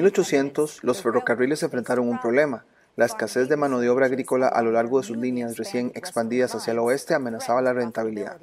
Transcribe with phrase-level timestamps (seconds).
[0.00, 2.64] 1800, los ferrocarriles enfrentaron un problema.
[2.96, 6.54] La escasez de mano de obra agrícola a lo largo de sus líneas recién expandidas
[6.54, 8.38] hacia el oeste amenazaba la rentabilidad.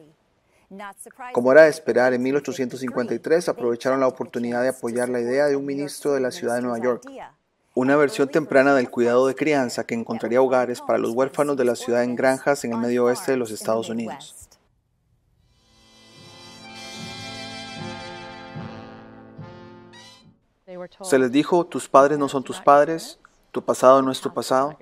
[1.34, 5.66] Como era de esperar, en 1853 aprovecharon la oportunidad de apoyar la idea de un
[5.66, 7.04] ministro de la ciudad de Nueva York,
[7.74, 11.76] una versión temprana del cuidado de crianza que encontraría hogares para los huérfanos de la
[11.76, 14.47] ciudad en granjas en el medio oeste de los Estados Unidos.
[21.02, 23.20] Se les dijo, tus padres no son tus padres,
[23.52, 24.78] tu pasado no es tu pasado,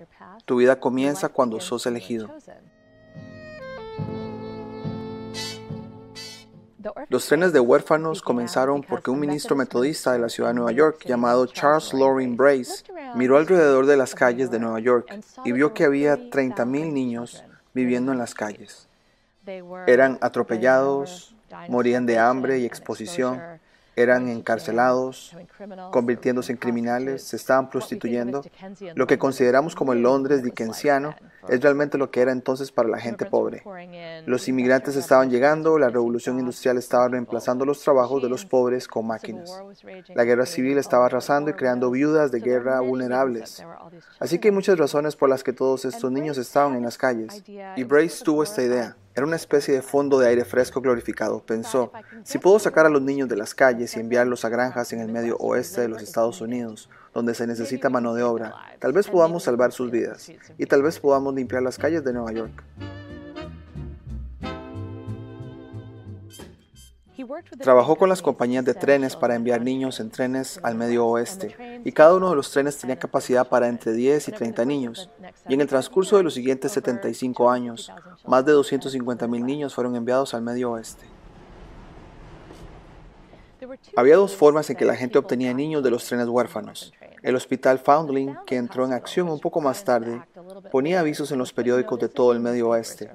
[0.45, 2.29] tu vida comienza cuando sos elegido.
[7.09, 11.03] Los trenes de huérfanos comenzaron porque un ministro metodista de la ciudad de Nueva York
[11.05, 12.83] llamado Charles Loring Brace
[13.15, 18.11] miró alrededor de las calles de Nueva York y vio que había 30.000 niños viviendo
[18.11, 18.87] en las calles.
[19.87, 21.35] Eran atropellados,
[21.69, 23.41] morían de hambre y exposición,
[23.95, 25.35] eran encarcelados,
[25.91, 28.41] convirtiéndose en criminales, se estaban prostituyendo.
[28.95, 31.15] Lo que consideramos como el Londres dickensiano
[31.47, 33.63] es realmente lo que era entonces para la gente pobre.
[34.25, 39.07] Los inmigrantes estaban llegando, la revolución industrial estaba reemplazando los trabajos de los pobres con
[39.07, 39.61] máquinas.
[40.13, 43.65] La guerra civil estaba arrasando y creando viudas de guerra vulnerables.
[44.19, 47.43] Así que hay muchas razones por las que todos estos niños estaban en las calles.
[47.75, 48.97] Y Brace tuvo esta idea.
[49.15, 51.41] Era una especie de fondo de aire fresco glorificado.
[51.41, 51.89] Pensó,
[52.23, 55.07] si puedo sacar a los niños de las calles y enviarlos a granjas en el
[55.07, 59.43] medio oeste de los Estados Unidos, donde se necesita mano de obra, tal vez podamos
[59.43, 62.61] salvar sus vidas y tal vez podamos limpiar las calles de Nueva York.
[67.61, 71.91] Trabajó con las compañías de trenes para enviar niños en trenes al medio oeste, y
[71.93, 75.09] cada uno de los trenes tenía capacidad para entre 10 y 30 niños.
[75.47, 77.91] Y en el transcurso de los siguientes 75 años,
[78.25, 81.05] más de 250 mil niños fueron enviados al medio oeste.
[83.95, 86.93] Había dos formas en que la gente obtenía niños de los trenes huérfanos.
[87.21, 90.21] El hospital Foundling, que entró en acción un poco más tarde,
[90.71, 93.11] ponía avisos en los periódicos de todo el medio oeste.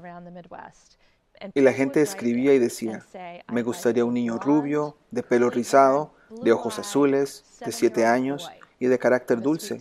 [1.54, 3.04] Y la gente escribía y decía,
[3.50, 8.86] me gustaría un niño rubio, de pelo rizado, de ojos azules, de siete años y
[8.86, 9.80] de carácter dulce.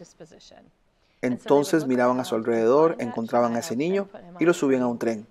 [1.21, 4.07] Entonces miraban a su alrededor, encontraban a ese niño
[4.39, 5.27] y lo subían a un tren.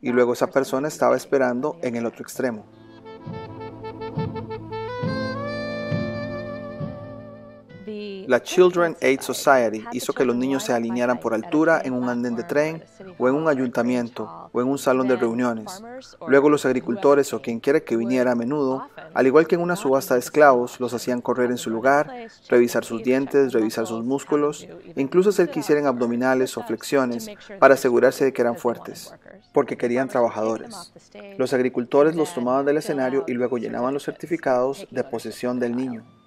[0.00, 2.64] Y luego esa persona estaba esperando en el otro extremo.
[8.30, 12.36] La Children Aid Society hizo que los niños se alinearan por altura en un andén
[12.36, 12.84] de tren
[13.18, 15.82] o en un ayuntamiento o en un salón de reuniones.
[16.28, 19.74] Luego los agricultores o quien quiera que viniera a menudo, al igual que en una
[19.74, 24.64] subasta de esclavos, los hacían correr en su lugar, revisar sus dientes, revisar sus músculos,
[24.94, 29.12] incluso hacer que hicieran abdominales o flexiones para asegurarse de que eran fuertes,
[29.52, 30.92] porque querían trabajadores.
[31.36, 36.19] Los agricultores los tomaban del escenario y luego llenaban los certificados de posesión del niño.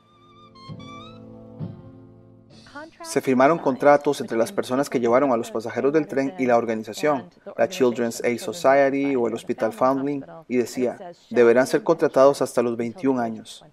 [3.04, 6.58] Se firmaron contratos entre las personas que llevaron a los pasajeros del tren y la
[6.58, 10.98] organización, la Children's Aid Society o el Hospital Foundling, y decía,
[11.30, 13.64] deberán ser contratados hasta los 21 años.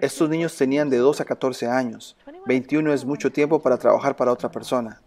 [0.00, 2.16] Estos niños tenían de 2 a 14 años.
[2.46, 5.00] 21 es mucho tiempo para trabajar para otra persona.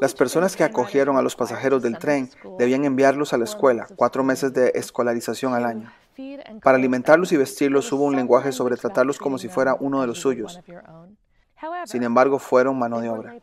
[0.00, 4.24] Las personas que acogieron a los pasajeros del tren debían enviarlos a la escuela, cuatro
[4.24, 5.92] meses de escolarización al año.
[6.62, 10.20] Para alimentarlos y vestirlos hubo un lenguaje sobre tratarlos como si fuera uno de los
[10.20, 10.60] suyos.
[11.84, 13.34] Sin embargo, fueron mano de obra.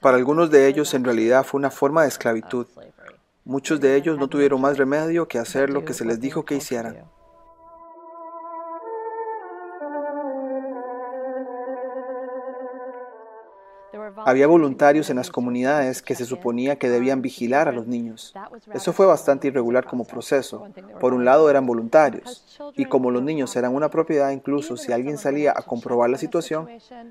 [0.00, 2.66] Para algunos de ellos en realidad fue una forma de esclavitud.
[3.44, 6.56] Muchos de ellos no tuvieron más remedio que hacer lo que se les dijo que
[6.56, 7.04] hicieran.
[14.24, 18.34] Había voluntarios en las comunidades que se suponía que debían vigilar a los niños.
[18.72, 20.66] Eso fue bastante irregular como proceso.
[21.00, 25.18] Por un lado eran voluntarios, y como los niños eran una propiedad, incluso si alguien
[25.18, 26.68] salía a comprobar la situación,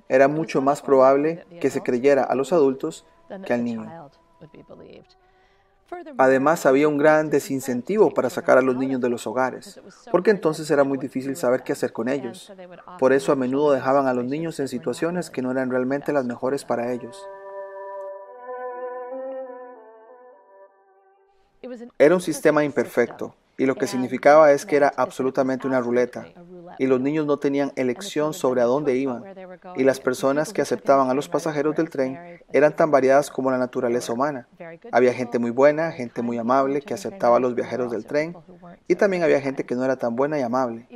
[0.09, 3.05] era mucho más probable que se creyera a los adultos
[3.45, 4.09] que al niño.
[6.17, 9.79] Además, había un gran desincentivo para sacar a los niños de los hogares,
[10.11, 12.51] porque entonces era muy difícil saber qué hacer con ellos.
[12.99, 16.25] Por eso a menudo dejaban a los niños en situaciones que no eran realmente las
[16.25, 17.27] mejores para ellos.
[21.97, 26.25] Era un sistema imperfecto, y lo que significaba es que era absolutamente una ruleta,
[26.79, 29.23] y los niños no tenían elección sobre a dónde iban,
[29.75, 33.57] y las personas que aceptaban a los pasajeros del tren eran tan variadas como la
[33.57, 34.47] naturaleza humana.
[34.91, 38.35] Había gente muy buena, gente muy amable que aceptaba a los viajeros del tren,
[38.87, 40.87] y también había gente que no era tan buena y amable.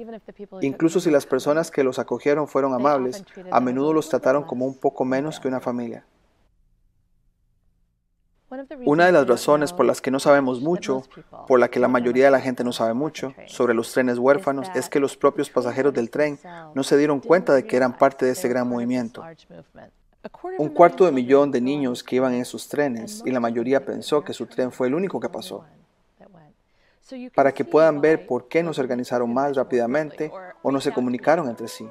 [0.61, 4.77] Incluso si las personas que los acogieron fueron amables, a menudo los trataron como un
[4.79, 6.05] poco menos que una familia.
[8.85, 11.03] Una de las razones por las que no sabemos mucho,
[11.47, 14.69] por la que la mayoría de la gente no sabe mucho sobre los trenes huérfanos,
[14.73, 16.39] es que los propios pasajeros del tren
[16.73, 19.23] no se dieron cuenta de que eran parte de este gran movimiento.
[20.57, 24.23] Un cuarto de millón de niños que iban en esos trenes y la mayoría pensó
[24.23, 25.65] que su tren fue el único que pasó.
[27.35, 31.49] Para que puedan ver por qué no se organizaron más rápidamente o no se comunicaron
[31.49, 31.87] entre sí.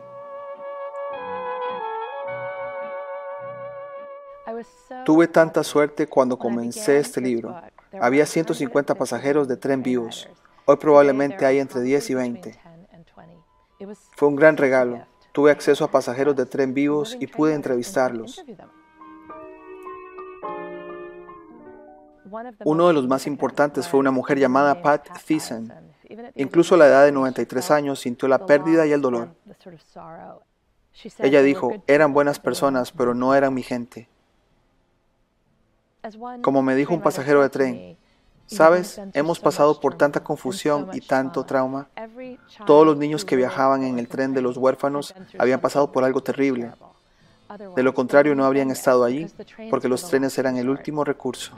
[5.06, 7.54] Tuve tanta suerte cuando comencé este libro.
[8.00, 10.28] Había 150 pasajeros de tren vivos.
[10.64, 12.58] Hoy probablemente hay entre 10 y 20.
[14.16, 15.06] Fue un gran regalo.
[15.30, 18.44] Tuve acceso a pasajeros de tren vivos y pude entrevistarlos.
[22.64, 25.72] Uno de los más importantes fue una mujer llamada Pat Thiessen.
[26.34, 29.28] Incluso a la edad de 93 años sintió la pérdida y el dolor.
[31.20, 34.08] Ella dijo, eran buenas personas, pero no eran mi gente.
[36.42, 37.96] Como me dijo un pasajero de tren,
[38.46, 41.88] Sabes, hemos pasado por tanta confusión y tanto trauma.
[42.64, 46.22] Todos los niños que viajaban en el tren de los huérfanos habían pasado por algo
[46.22, 46.72] terrible.
[47.74, 49.26] De lo contrario, no habrían estado allí,
[49.68, 51.52] porque los trenes eran el último recurso.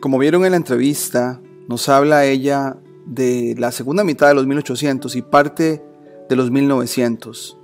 [0.00, 5.14] Como vieron en la entrevista, nos habla ella de la segunda mitad de los 1800
[5.16, 5.82] y parte
[6.28, 7.58] de los 1900.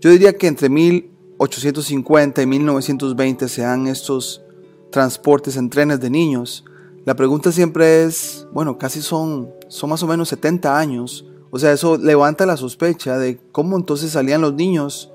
[0.00, 4.42] Yo diría que entre mil 850 y 1920 se dan estos
[4.90, 6.64] transportes en trenes de niños,
[7.04, 11.24] la pregunta siempre es, bueno, casi son, son más o menos 70 años.
[11.50, 15.10] O sea, eso levanta la sospecha de cómo entonces salían los niños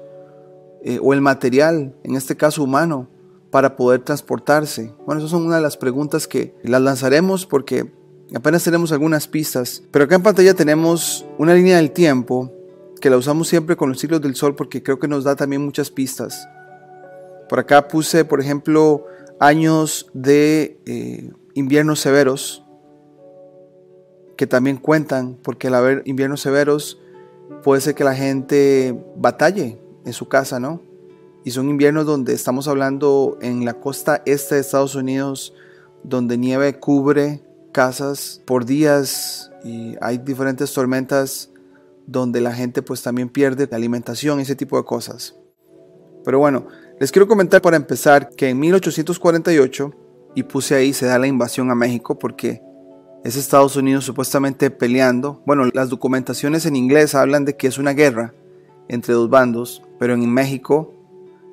[0.83, 3.07] eh, o el material, en este caso humano,
[3.51, 4.91] para poder transportarse.
[5.06, 7.94] Bueno, esas son una de las preguntas que las lanzaremos porque
[8.33, 9.83] apenas tenemos algunas pistas.
[9.91, 12.51] Pero acá en pantalla tenemos una línea del tiempo
[13.03, 15.61] que la usamos siempre con los ciclos del sol porque creo que nos da también
[15.61, 16.47] muchas pistas.
[17.50, 19.05] Por acá puse, por ejemplo,
[19.41, 22.63] años de eh, inviernos severos,
[24.38, 26.97] que también cuentan, porque al haber inviernos severos
[27.61, 30.81] puede ser que la gente batalle en su casa, ¿no?
[31.44, 35.53] Y son inviernos donde estamos hablando en la costa este de Estados Unidos,
[36.03, 41.50] donde nieve cubre casas por días y hay diferentes tormentas
[42.07, 45.35] donde la gente pues también pierde la alimentación, ese tipo de cosas.
[46.23, 46.67] Pero bueno,
[47.00, 49.91] les quiero comentar para empezar que en 1848,
[50.35, 52.61] y puse ahí, se da la invasión a México porque
[53.23, 55.41] es Estados Unidos supuestamente peleando.
[55.45, 58.33] Bueno, las documentaciones en inglés hablan de que es una guerra
[58.88, 60.94] entre dos bandos, pero en México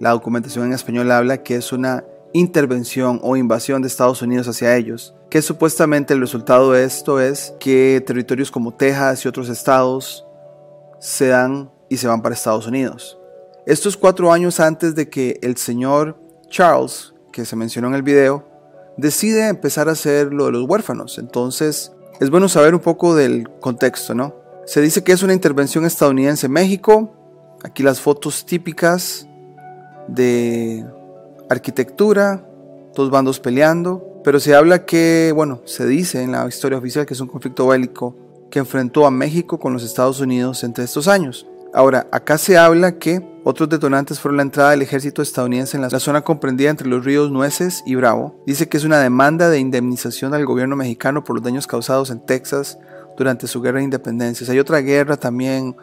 [0.00, 4.76] la documentación en español habla que es una intervención o invasión de Estados Unidos hacia
[4.76, 10.26] ellos, que supuestamente el resultado de esto es que territorios como Texas y otros estados
[11.00, 13.18] se dan y se van para Estados Unidos.
[13.66, 16.16] Estos cuatro años antes de que el señor
[16.48, 18.46] Charles, que se mencionó en el video,
[18.96, 21.18] decide empezar a hacer lo de los huérfanos.
[21.18, 24.34] Entonces, es bueno saber un poco del contexto, ¿no?
[24.66, 27.12] Se dice que es una intervención estadounidense en México.
[27.64, 29.26] Aquí las fotos típicas
[30.06, 30.84] de
[31.48, 32.46] arquitectura,
[32.94, 34.20] dos bandos peleando.
[34.22, 37.66] Pero se habla que, bueno, se dice en la historia oficial que es un conflicto
[37.66, 38.14] bélico
[38.50, 41.46] que enfrentó a México con los Estados Unidos entre estos años.
[41.72, 46.00] Ahora, acá se habla que otros detonantes fueron la entrada del ejército estadounidense en la
[46.00, 48.42] zona comprendida entre los ríos Nueces y Bravo.
[48.44, 52.20] Dice que es una demanda de indemnización al gobierno mexicano por los daños causados en
[52.26, 52.78] Texas
[53.16, 54.46] durante su guerra de independencia.
[54.50, 55.76] Hay otra guerra también.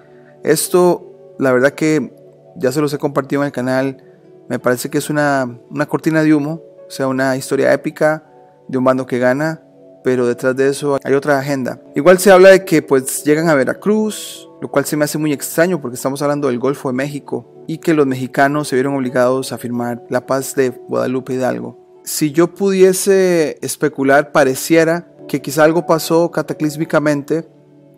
[0.43, 2.13] Esto, la verdad que
[2.57, 4.03] ya se los he compartido en el canal.
[4.49, 8.25] Me parece que es una, una cortina de humo, o sea, una historia épica
[8.67, 9.61] de un bando que gana
[10.07, 11.81] pero detrás de eso hay otra agenda.
[11.93, 15.33] Igual se habla de que pues llegan a Veracruz, lo cual se me hace muy
[15.33, 19.51] extraño porque estamos hablando del Golfo de México y que los mexicanos se vieron obligados
[19.51, 21.99] a firmar la paz de Guadalupe Hidalgo.
[22.05, 27.45] Si yo pudiese especular, pareciera que quizá algo pasó cataclísmicamente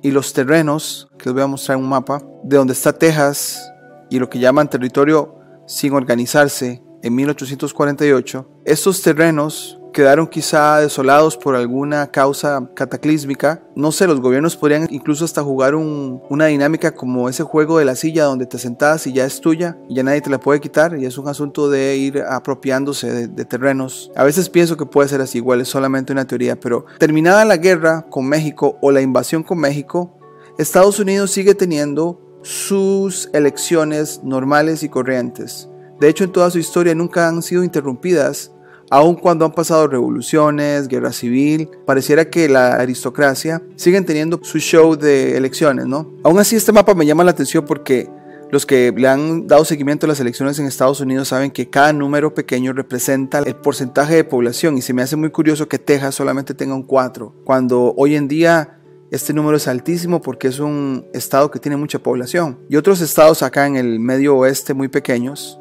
[0.02, 3.72] y los terrenos, que les voy a mostrar en un mapa, de donde está Texas
[4.10, 5.36] y lo que llaman territorio
[5.68, 13.62] sin organizarse en 1848, estos terrenos quedaron quizá desolados por alguna causa cataclísmica.
[13.76, 17.96] No sé, los gobiernos podrían incluso hasta jugar una dinámica como ese juego de la
[17.96, 20.98] silla donde te sentás y ya es tuya y ya nadie te la puede quitar
[20.98, 24.12] y es un asunto de ir apropiándose de, de terrenos.
[24.16, 27.58] A veces pienso que puede ser así, igual es solamente una teoría, pero terminada la
[27.58, 30.16] guerra con México o la invasión con México,
[30.58, 35.70] Estados Unidos sigue teniendo sus elecciones normales y corrientes.
[36.00, 38.52] De hecho, en toda su historia nunca han sido interrumpidas
[38.92, 44.96] Aun cuando han pasado revoluciones, guerra civil, pareciera que la aristocracia siguen teniendo su show
[44.96, 46.12] de elecciones, ¿no?
[46.24, 48.10] Aún así este mapa me llama la atención porque
[48.52, 51.94] Los que le han dado seguimiento a las elecciones en Estados Unidos saben que cada
[51.94, 56.16] número pequeño representa el porcentaje de población y se me hace muy curioso que Texas
[56.16, 58.80] solamente tenga un 4, cuando hoy en día
[59.12, 62.58] este número es altísimo porque es un estado que tiene mucha población.
[62.70, 65.60] Y otros estados acá en el medio oeste muy pequeños,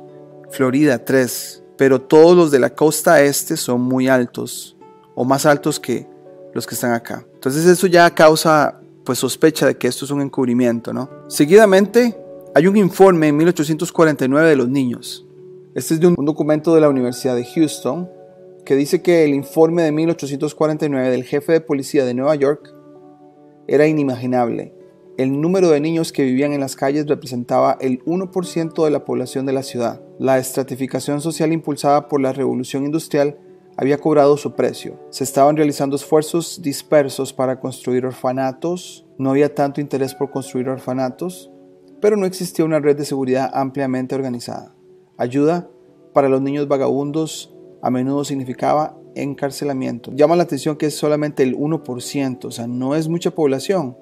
[0.51, 4.77] Florida 3, pero todos los de la costa este son muy altos
[5.15, 6.07] o más altos que
[6.53, 7.25] los que están acá.
[7.35, 11.09] Entonces eso ya causa pues sospecha de que esto es un encubrimiento, ¿no?
[11.29, 12.15] Seguidamente
[12.55, 15.25] hay un informe en 1849 de los niños.
[15.75, 18.11] Este es de un, documento de la Universidad de Houston
[18.65, 22.75] que dice que el informe de 1849 del jefe de policía de Nueva York
[23.69, 24.75] era inimaginable.
[25.17, 29.47] El número de niños que vivían en las calles representaba el 1% de la población
[29.47, 30.01] de la ciudad.
[30.19, 33.39] La estratificación social impulsada por la revolución industrial
[33.77, 34.99] había cobrado su precio.
[35.11, 39.07] Se estaban realizando esfuerzos dispersos para construir orfanatos.
[39.19, 41.51] No había tanto interés por construir orfanatos
[42.01, 44.75] pero no existía una red de seguridad ampliamente organizada.
[45.17, 45.69] Ayuda
[46.13, 50.13] para los niños vagabundos a menudo significaba encarcelamiento.
[50.13, 53.97] Llama la atención que es solamente el 1%, o sea, no es mucha población,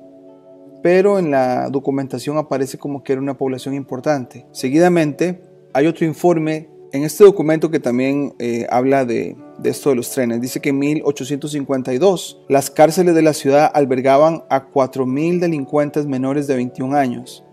[0.82, 4.46] pero en la documentación aparece como que era una población importante.
[4.52, 5.42] Seguidamente,
[5.76, 10.40] hay otro informe en este documento que también eh, habla de, esto de los trenes.
[10.40, 16.56] Dice que en 1852 las cárceles de la ciudad albergaban a 4.000 delincuentes menores de
[16.56, 17.44] 21 años.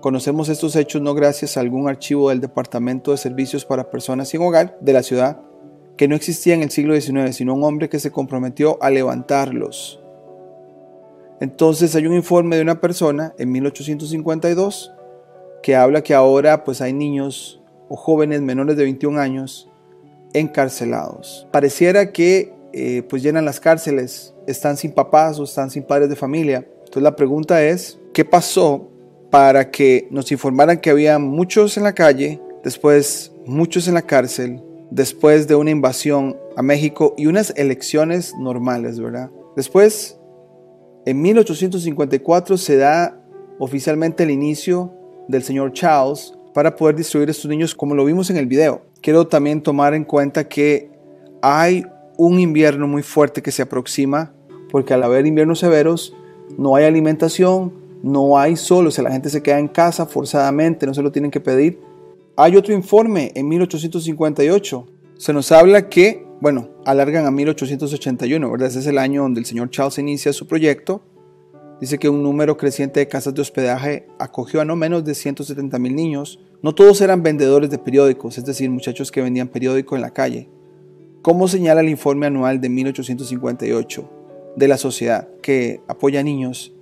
[0.00, 4.40] Conocemos estos hechos no gracias a algún archivo del Departamento de Servicios para Personas sin
[4.40, 5.42] Hogar de la ciudad,
[5.98, 10.00] que no existía en el siglo XIX, sino un hombre que se comprometió a levantarlos.
[11.38, 14.92] Entonces hay un informe de una persona en 1852
[15.62, 17.57] que habla que ahora pues hay niños
[17.88, 19.70] o jóvenes menores de 21 años
[20.32, 21.46] encarcelados.
[21.50, 26.16] Pareciera que eh, pues llenan las cárceles, están sin papás o están sin padres de
[26.16, 26.66] familia.
[26.78, 28.88] Entonces la pregunta es, ¿qué pasó
[29.30, 34.62] para que nos informaran que había muchos en la calle, después muchos en la cárcel,
[34.90, 39.30] después de una invasión a México y unas elecciones normales, ¿verdad?
[39.56, 40.18] Después,
[41.04, 43.20] en 1854 se da
[43.58, 44.92] oficialmente el inicio
[45.28, 48.82] del señor Charles para poder distribuir a estos niños como lo vimos en el video.
[49.00, 50.90] Quiero también tomar en cuenta que
[51.42, 51.84] hay
[52.16, 54.32] un invierno muy fuerte que se aproxima
[54.70, 56.14] porque al haber inviernos severos
[56.56, 60.86] no hay alimentación, no hay solo, o sea, la gente se queda en casa forzadamente,
[60.86, 61.80] no se lo tienen que pedir.
[62.36, 64.86] Hay otro informe en 1858.
[65.16, 68.68] Se nos habla que, bueno, alargan a 1881, ¿verdad?
[68.68, 71.02] Ese es el año donde el señor Charles inicia su proyecto.
[71.80, 75.78] Dice que un número creciente de casas de hospedaje acogió a no menos de 170
[75.78, 76.40] mil niños.
[76.62, 80.48] No todos eran vendedores de periódicos, es decir, muchachos que vendían periódico en la calle.
[81.22, 84.10] Como señala el informe anual de 1858
[84.56, 86.72] de la sociedad que apoya a niños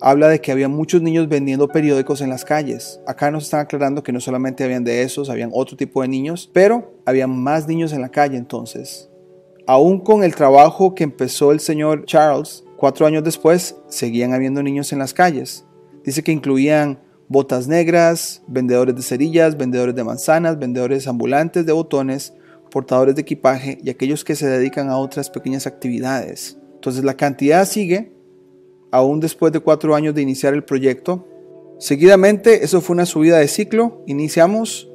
[0.00, 3.00] habla de que había muchos niños vendiendo periódicos en las calles.
[3.06, 6.50] Acá nos están aclarando que no solamente habían de esos, habían otro tipo de niños,
[6.52, 9.08] pero había más niños en la calle entonces.
[9.66, 14.92] Aún con el trabajo que empezó el señor Charles, cuatro años después, seguían habiendo niños
[14.92, 15.64] en las calles.
[16.04, 22.32] Dice que incluían botas negras, vendedores de cerillas, vendedores de manzanas, vendedores ambulantes de botones,
[22.70, 26.58] portadores de equipaje y aquellos que se dedican a otras pequeñas actividades.
[26.74, 28.12] Entonces la cantidad sigue
[28.92, 31.26] aún después de cuatro años de iniciar el proyecto.
[31.78, 34.88] Seguidamente, eso fue una subida de ciclo, iniciamos,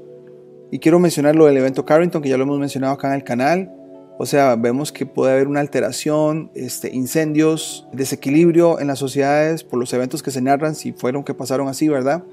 [0.71, 3.23] y quiero mencionar lo del evento Carrington, que ya lo hemos mencionado acá en el
[3.23, 3.80] canal.
[4.21, 9.79] O sea, vemos que puede haber una alteración, este, incendios, desequilibrio en las sociedades por
[9.79, 12.23] los eventos que se narran, si fueron que pasaron así, ¿verdad?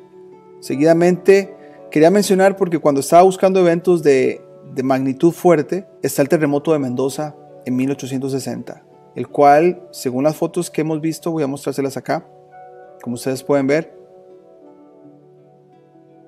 [0.60, 1.54] Seguidamente,
[1.90, 4.42] quería mencionar porque cuando estaba buscando eventos de,
[4.74, 10.70] de magnitud fuerte, está el terremoto de Mendoza en 1860 el cual, según las fotos
[10.70, 12.28] que hemos visto, voy a mostrárselas acá,
[13.02, 13.96] como ustedes pueden ver,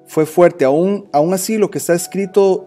[0.07, 0.64] fue fuerte.
[0.64, 2.67] Aún, aún así, lo que está escrito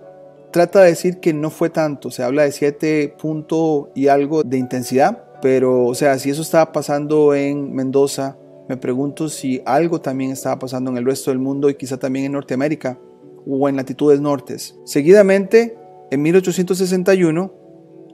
[0.54, 4.58] trata de decir que no fue tanto, se habla de 7 puntos y algo de
[4.58, 8.38] intensidad, pero, o sea, si eso estaba pasando en Mendoza,
[8.70, 12.26] me pregunto si algo también estaba pasando en el resto del mundo y quizá también
[12.26, 12.98] en Norteamérica
[13.46, 14.78] o en latitudes nortes.
[14.86, 15.78] Seguidamente,
[16.12, 17.54] en 1861,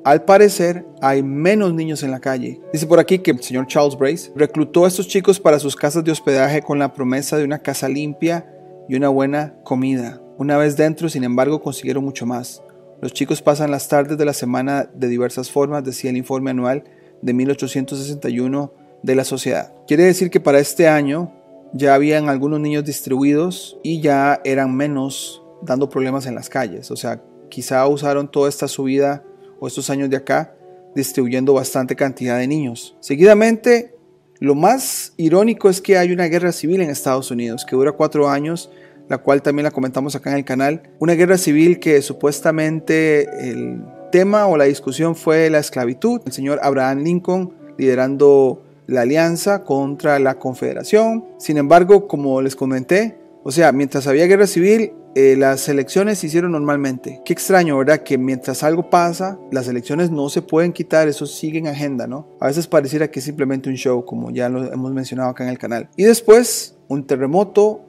[0.04, 2.62] al parecer, hay menos niños en la calle.
[2.72, 6.04] Dice por aquí que el señor Charles Brace reclutó a estos chicos para sus casas
[6.04, 8.50] de hospedaje con la promesa de una casa limpia
[8.88, 10.22] y una buena comida.
[10.40, 12.64] Una vez dentro, sin embargo, consiguieron mucho más.
[13.02, 16.86] Los chicos pasan las tardes de la semana de diversas formas, decía el informe anual
[17.22, 19.74] de 1861 de la sociedad.
[19.86, 21.34] Quiere decir que para este año
[21.74, 26.90] ya habían algunos niños distribuidos y ya eran menos dando problemas en las calles.
[26.90, 29.26] O sea, quizá usaron toda esta subida
[29.60, 30.56] o estos años de acá
[30.96, 32.96] distribuyendo bastante cantidad de niños.
[33.02, 33.94] Seguidamente,
[34.40, 38.30] lo más irónico es que hay una guerra civil en Estados Unidos que dura cuatro
[38.30, 38.72] años
[39.10, 40.84] la cual también la comentamos acá en el canal.
[41.00, 46.22] Una guerra civil que supuestamente el tema o la discusión fue la esclavitud.
[46.26, 51.26] El señor Abraham Lincoln liderando la alianza contra la confederación.
[51.38, 56.28] Sin embargo, como les comenté, o sea, mientras había guerra civil, eh, las elecciones se
[56.28, 57.22] hicieron normalmente.
[57.26, 58.04] Qué extraño, ¿verdad?
[58.04, 62.28] Que mientras algo pasa, las elecciones no se pueden quitar, eso sigue en agenda, ¿no?
[62.40, 65.50] A veces pareciera que es simplemente un show, como ya lo hemos mencionado acá en
[65.50, 65.90] el canal.
[65.96, 67.89] Y después, un terremoto,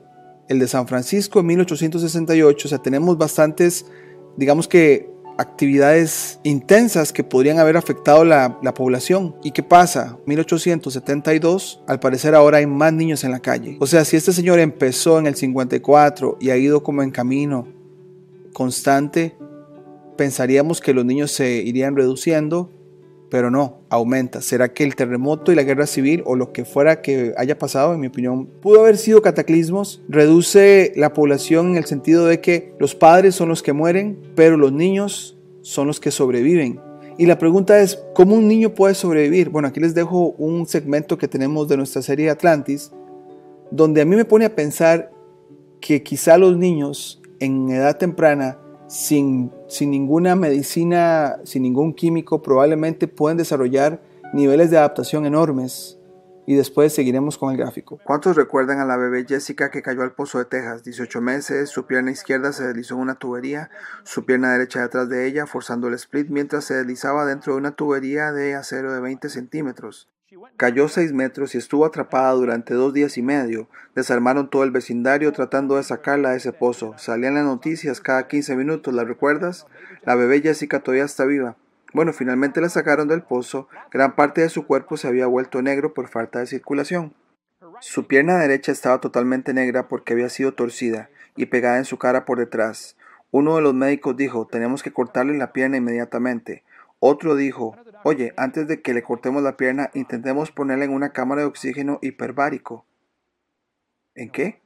[0.50, 3.86] el de San Francisco en 1868, o sea, tenemos bastantes,
[4.36, 9.36] digamos que actividades intensas que podrían haber afectado la, la, población.
[9.44, 10.18] ¿Y qué pasa?
[10.26, 13.76] 1872, al parecer ahora hay más niños en la calle.
[13.78, 17.68] O sea, si este señor empezó en el 54 y ha ido como en camino
[18.52, 19.36] constante,
[20.16, 22.70] pensaríamos que los niños se irían reduciendo
[23.30, 24.42] pero no, aumenta.
[24.42, 27.94] ¿Será que el terremoto y la guerra civil o lo que fuera que haya pasado,
[27.94, 30.02] en mi opinión, pudo haber sido cataclismos?
[30.08, 34.56] Reduce la población en el sentido de que los padres son los que mueren, pero
[34.56, 36.80] los niños son los que sobreviven.
[37.18, 39.50] Y la pregunta es, ¿cómo un niño puede sobrevivir?
[39.50, 42.90] Bueno, aquí les dejo un segmento que tenemos de nuestra serie Atlantis,
[43.70, 45.12] donde a mí me pone a pensar
[45.80, 48.58] que quizá los niños en edad temprana
[48.88, 49.50] sin,
[49.90, 55.96] ninguna medicina, sin ningún químico, probablemente pueden desarrollar niveles de adaptación enormes.
[56.46, 58.00] Y después seguiremos con el gráfico.
[58.02, 60.82] ¿Cuántos recuerdan a la bebé Jessica que cayó al pozo de Texas?
[60.82, 63.70] 18 meses, su pierna izquierda se deslizó en una tubería,
[64.02, 67.72] su pierna derecha detrás de ella, forzando el split mientras se deslizaba dentro de una
[67.72, 70.08] tubería de acero de 20 centímetros.
[70.56, 73.68] Cayó seis metros y estuvo atrapada durante dos días y medio.
[73.96, 76.94] Desarmaron todo el vecindario tratando de sacarla de ese pozo.
[76.98, 79.66] Salían las noticias cada 15 minutos, ¿la recuerdas?
[80.04, 81.56] La bebé Jessica todavía está viva.
[81.92, 83.68] Bueno, finalmente la sacaron del pozo.
[83.90, 87.12] Gran parte de su cuerpo se había vuelto negro por falta de circulación.
[87.80, 92.24] Su pierna derecha estaba totalmente negra porque había sido torcida y pegada en su cara
[92.24, 92.96] por detrás.
[93.32, 96.62] Uno de los médicos dijo, tenemos que cortarle la pierna inmediatamente.
[97.00, 101.42] Otro dijo, Oye, antes de que le cortemos la pierna, intentemos ponerla en una cámara
[101.42, 102.86] de oxígeno hiperbárico.
[104.14, 104.60] ¿En qué?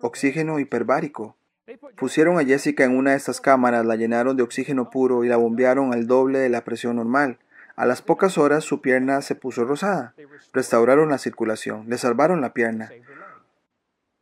[0.00, 1.36] Oxígeno hiperbárico.
[1.96, 5.36] Pusieron a Jessica en una de estas cámaras, la llenaron de oxígeno puro y la
[5.36, 7.38] bombearon al doble de la presión normal.
[7.76, 10.14] A las pocas horas su pierna se puso rosada.
[10.52, 12.90] Restauraron la circulación, le salvaron la pierna.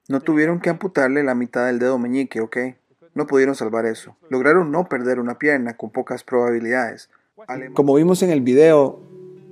[0.09, 2.57] No tuvieron que amputarle la mitad del dedo meñique, ¿ok?
[3.15, 4.17] No pudieron salvar eso.
[4.29, 7.11] Lograron no perder una pierna con pocas probabilidades.
[7.75, 8.99] Como vimos en el video,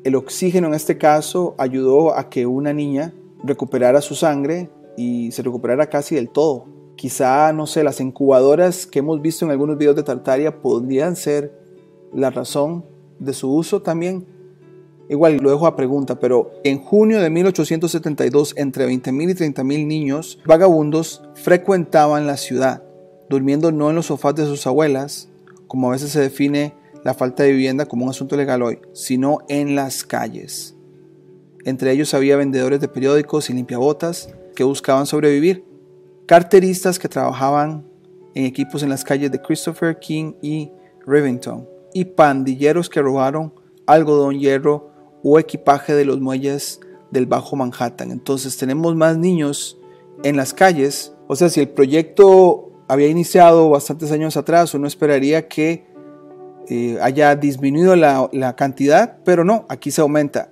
[0.04, 5.42] el oxígeno en este caso ayudó a que una niña recuperara su sangre y se
[5.42, 6.64] recuperara casi del todo.
[6.96, 11.52] Quizá, no sé, las incubadoras que hemos visto en algunos videos de Tartaria podrían ser
[12.14, 12.86] la razón
[13.18, 14.24] de su uso también.
[15.10, 20.38] Igual lo dejo a pregunta, pero en junio de 1872 entre 20.000 y 30.000 niños
[20.46, 22.82] vagabundos frecuentaban la ciudad,
[23.28, 25.28] durmiendo no en los sofás de sus abuelas,
[25.66, 29.38] como a veces se define la falta de vivienda como un asunto legal hoy, sino
[29.48, 30.74] en las calles.
[31.64, 35.64] Entre ellos había vendedores de periódicos y limpiabotas que buscaban sobrevivir,
[36.26, 37.86] carteristas que trabajaban
[38.34, 40.72] en equipos en las calles de Christopher King y
[41.06, 43.52] Rivington, y pandilleros que robaron
[43.86, 44.90] algodón, hierro
[45.22, 48.10] o equipaje de los muelles del Bajo Manhattan.
[48.10, 49.78] Entonces tenemos más niños
[50.22, 51.14] en las calles.
[51.28, 55.86] O sea, si el proyecto había iniciado bastantes años atrás, uno esperaría que
[56.68, 60.50] eh, haya disminuido la, cantidad, pero no, aquí se aumenta.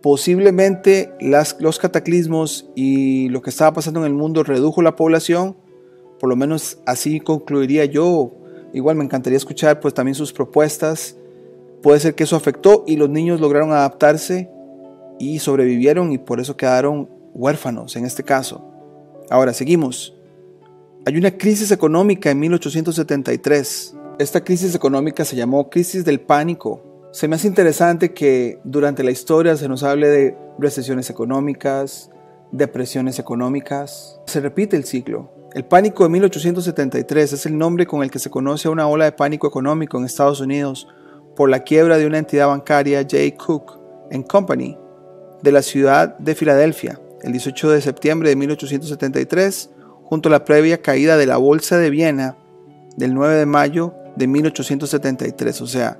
[0.00, 5.56] Posiblemente los cataclismos y lo que estaba pasando en el mundo redujo la población,
[6.18, 8.32] por lo menos así concluiría yo.
[8.72, 11.16] Igual me encantaría escuchar pues también sus propuestas.
[11.82, 14.50] Puede ser que eso afectó y los niños lograron adaptarse
[15.18, 18.64] y sobrevivieron y por eso quedaron huérfanos en este caso.
[19.30, 20.14] Ahora seguimos.
[21.04, 27.08] Hay una crisis económica en 1873 esta crisis económica se llamó crisis del pánico.
[27.12, 32.10] Se me hace interesante que durante la historia se nos hable de recesiones económicas,
[32.50, 34.20] depresiones económicas.
[34.26, 35.30] Se repite el ciclo.
[35.54, 39.04] El pánico de 1873 es el nombre con el que se conoce a una ola
[39.04, 40.88] de pánico económico en Estados Unidos
[41.36, 43.18] por la quiebra de una entidad bancaria J.
[43.36, 43.80] Cook
[44.28, 44.78] Company
[45.42, 49.70] de la ciudad de Filadelfia el 18 de septiembre de 1873
[50.04, 52.36] junto a la previa caída de la Bolsa de Viena
[52.96, 55.60] del 9 de mayo de 1873.
[55.60, 55.98] O sea,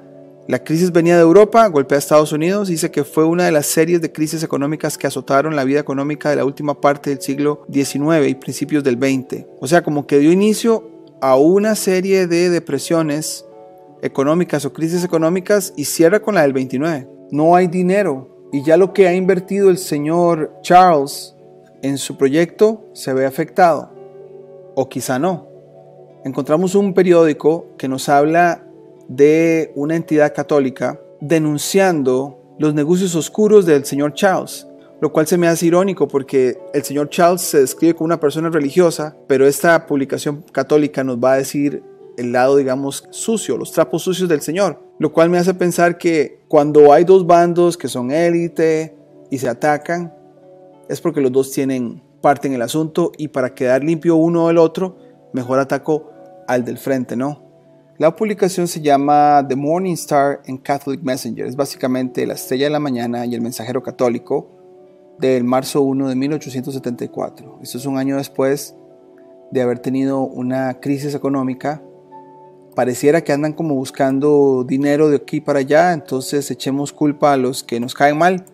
[0.49, 3.67] la crisis venía de Europa, golpea a Estados Unidos, dice que fue una de las
[3.67, 7.65] series de crisis económicas que azotaron la vida económica de la última parte del siglo
[7.73, 9.47] XIX y principios del XX.
[9.61, 13.47] O sea, como que dio inicio a una serie de depresiones
[14.03, 17.09] económicas o crisis económicas y cierra con la del 29.
[17.31, 21.37] No hay dinero y ya lo que ha invertido el señor Charles
[21.83, 23.91] en su proyecto se ve afectado.
[24.75, 25.52] o quizá no.
[26.25, 28.65] Encontramos un periódico que nos habla
[29.09, 34.69] de una entidad católica denunciando los negocios oscuros del señor Charles,
[35.01, 38.51] lo cual se me hace irónico porque el señor Charles se describe como una persona
[38.51, 41.83] religiosa, pero esta publicación católica nos va a decir
[42.17, 46.45] el lado, digamos, sucio, los trapos sucios del Señor, lo cual me hace pensar que
[46.47, 48.95] cuando hay dos bandos que son élite
[49.31, 50.15] y se atacan,
[50.89, 54.59] es porque los dos tienen parte en el asunto y para quedar limpio uno del
[54.59, 54.99] otro,
[55.33, 56.12] mejor ataco
[56.53, 57.43] al del frente, ¿no?
[57.99, 62.71] La publicación se llama The Morning Star en Catholic Messenger, es básicamente la estrella de
[62.71, 64.49] la mañana y el mensajero católico,
[65.19, 67.61] del marzo 1 de 1874.
[67.63, 68.75] Esto es un año después
[69.53, 71.83] de haber tenido una crisis económica.
[72.75, 77.63] Pareciera que andan como buscando dinero de aquí para allá, entonces echemos culpa a los
[77.63, 78.47] que nos caen mal.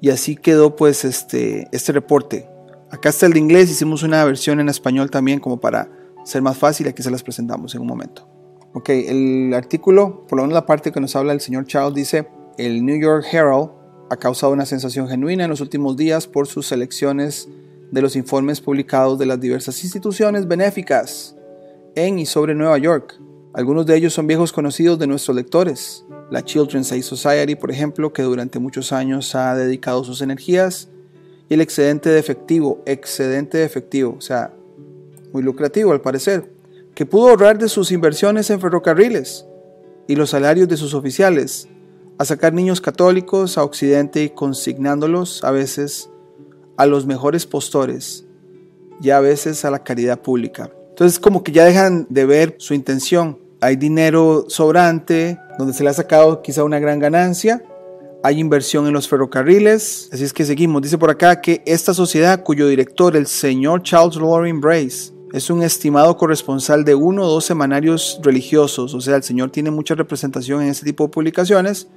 [0.00, 2.48] Y así quedó pues este, este reporte.
[2.90, 5.90] Acá está el de inglés, hicimos una versión en español también como para
[6.26, 8.28] ser más fácil, aquí se las presentamos en un momento.
[8.74, 12.26] Ok, el artículo, por lo menos la parte que nos habla el señor Charles, dice,
[12.58, 13.70] el New York Herald
[14.10, 17.48] ha causado una sensación genuina en los últimos días por sus selecciones
[17.92, 21.36] de los informes publicados de las diversas instituciones benéficas
[21.94, 23.20] en y sobre Nueva York.
[23.54, 26.04] Algunos de ellos son viejos conocidos de nuestros lectores.
[26.30, 30.88] La Children's Aid Society, por ejemplo, que durante muchos años ha dedicado sus energías,
[31.48, 34.52] y el excedente de efectivo, excedente de efectivo, o sea,
[35.32, 36.50] muy lucrativo al parecer,
[36.94, 39.46] que pudo ahorrar de sus inversiones en ferrocarriles
[40.08, 41.68] y los salarios de sus oficiales,
[42.18, 46.08] a sacar niños católicos a Occidente y consignándolos a veces
[46.76, 48.24] a los mejores postores
[49.02, 50.70] y a veces a la caridad pública.
[50.90, 53.38] Entonces como que ya dejan de ver su intención.
[53.60, 57.62] Hay dinero sobrante donde se le ha sacado quizá una gran ganancia.
[58.22, 60.08] Hay inversión en los ferrocarriles.
[60.12, 60.82] Así es que seguimos.
[60.82, 65.62] Dice por acá que esta sociedad cuyo director, el señor Charles Loring Brace, es un
[65.62, 68.94] estimado corresponsal de uno o dos semanarios religiosos.
[68.94, 71.88] O sea, el señor tiene mucha representación en este tipo de publicaciones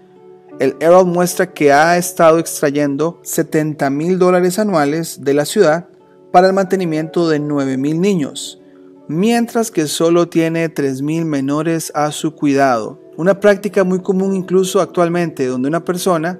[0.59, 5.87] el Herald muestra que ha estado extrayendo 70 mil dólares anuales de la ciudad
[6.33, 8.61] para el mantenimiento de 9 mil niños,
[9.07, 12.99] mientras que solo tiene 3 mil menores a su cuidado.
[13.15, 16.39] Una práctica muy común incluso actualmente, donde una persona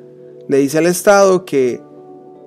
[0.50, 1.82] le dice al Estado que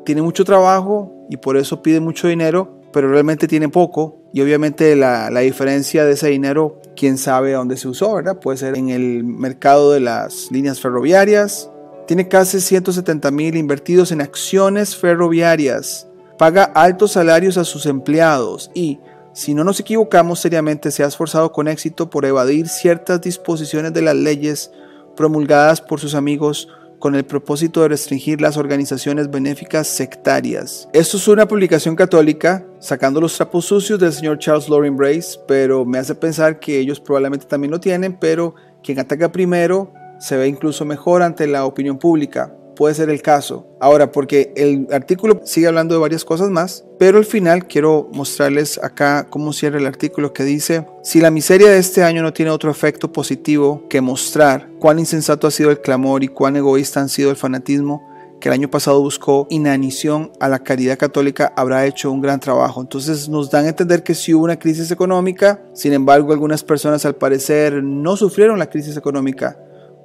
[0.05, 4.95] tiene mucho trabajo y por eso pide mucho dinero, pero realmente tiene poco y obviamente
[4.97, 8.39] la, la, diferencia de ese dinero, quién sabe dónde se usó, ¿verdad?
[8.39, 11.71] Puede ser en el mercado de las líneas ferroviarias.
[12.07, 16.09] Tiene casi 170 mil invertidos en acciones ferroviarias.
[16.39, 19.01] Paga altos salarios a sus empleados y,
[19.33, 24.03] si no nos equivocamos seriamente, se ha esforzado con éxito por evadir ciertas disposiciones de
[24.03, 24.73] las leyes
[25.17, 26.69] promulgadas por sus amigos
[27.03, 30.89] con el propósito de restringir las organizaciones benéficas sectarias.
[30.93, 35.85] Esto es una publicación católica sacando los trapos sucios del señor Charles Loring Brace, pero
[35.85, 40.47] me hace pensar que ellos probablemente también lo tienen, pero quien ataca primero se ve
[40.47, 43.67] incluso mejor ante la opinión pública puede ser el caso.
[43.81, 48.79] Ahora, porque el artículo sigue hablando de varias cosas más, pero al final quiero mostrarles
[48.83, 52.51] acá cómo cierra el artículo que dice, si la miseria de este año no tiene
[52.51, 57.09] otro efecto positivo que mostrar cuán insensato ha sido el clamor y cuán egoísta han
[57.09, 58.09] sido el fanatismo,
[58.41, 62.81] que el año pasado buscó inanición a la caridad católica, habrá hecho un gran trabajo.
[62.81, 67.07] Entonces nos dan a entender que si hubo una crisis económica, sin embargo algunas personas
[67.07, 69.57] al parecer no sufrieron la crisis económica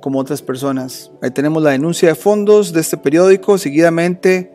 [0.02, 1.12] como otras personas.
[1.22, 3.58] Ahí tenemos la denuncia de fondos de este periódico.
[3.58, 4.52] Seguidamente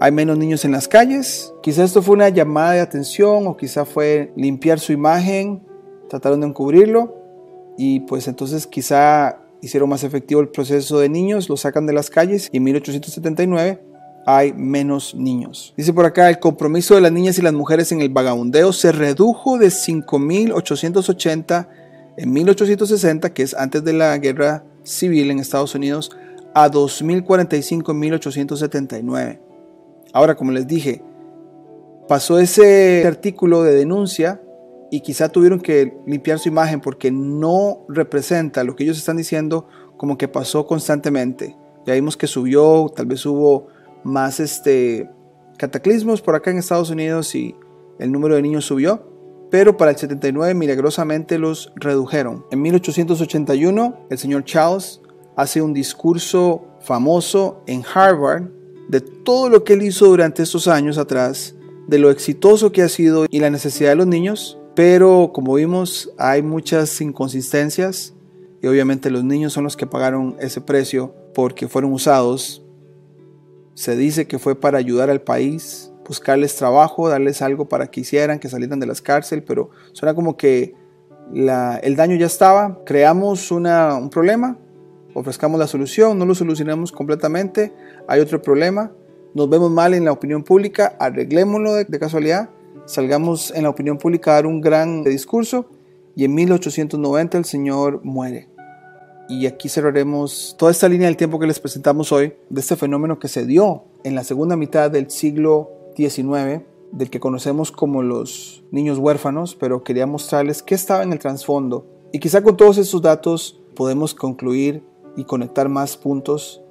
[0.00, 1.52] hay menos niños en las calles.
[1.62, 5.62] Quizá esto fue una llamada de atención o quizá fue limpiar su imagen.
[6.08, 7.16] Trataron de encubrirlo
[7.76, 12.10] y pues entonces quizá hicieron más efectivo el proceso de niños, lo sacan de las
[12.10, 13.80] calles y en 1879
[14.26, 15.74] hay menos niños.
[15.76, 18.92] Dice por acá, el compromiso de las niñas y las mujeres en el vagabundeo se
[18.92, 21.68] redujo de 5.880
[22.16, 26.10] en 1860, que es antes de la guerra civil en Estados Unidos,
[26.54, 29.40] a 2045 en 1879.
[30.12, 31.02] Ahora, como les dije,
[32.08, 34.40] pasó ese artículo de denuncia
[34.90, 39.66] y quizá tuvieron que limpiar su imagen porque no representa lo que ellos están diciendo
[39.96, 41.56] como que pasó constantemente.
[41.86, 43.66] Ya vimos que subió, tal vez hubo
[44.04, 45.10] más este,
[45.58, 47.56] cataclismos por acá en Estados Unidos y
[47.98, 49.13] el número de niños subió
[49.54, 52.44] pero para el 79 milagrosamente los redujeron.
[52.50, 55.00] En 1881, el señor Charles
[55.36, 58.48] hace un discurso famoso en Harvard
[58.88, 61.54] de todo lo que él hizo durante estos años atrás,
[61.86, 66.10] de lo exitoso que ha sido y la necesidad de los niños, pero como vimos
[66.18, 68.12] hay muchas inconsistencias
[68.60, 72.64] y obviamente los niños son los que pagaron ese precio porque fueron usados.
[73.74, 78.38] Se dice que fue para ayudar al país, buscarles trabajo, darles algo para que hicieran,
[78.38, 80.74] que salieran de las cárceles, pero suena como que
[81.32, 84.58] el daño ya estaba, creamos un problema,
[85.14, 87.72] ofrezcamos la solución, no lo solucionamos completamente,
[88.06, 88.92] hay otro problema,
[89.34, 92.50] nos vemos mal en la opinión pública, arreglémoslo de, de casualidad,
[92.84, 95.66] salgamos en la opinión pública a dar un gran discurso
[96.14, 98.48] y en 1890 el Señor muere.
[99.28, 103.18] Y aquí cerraremos toda esta línea del tiempo que les presentamos hoy de este fenómeno
[103.18, 108.64] que se dio en la segunda mitad del siglo XIX, del que conocemos como los
[108.70, 111.86] niños huérfanos, pero quería mostrarles qué estaba en el trasfondo.
[112.12, 114.84] Y quizá con todos estos datos podemos concluir
[115.16, 116.64] y conectar más puntos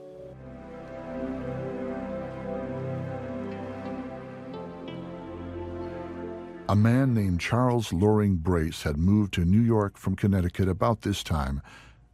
[6.69, 11.21] A man named Charles Loring Brace had moved to New York from Connecticut about this
[11.21, 11.61] time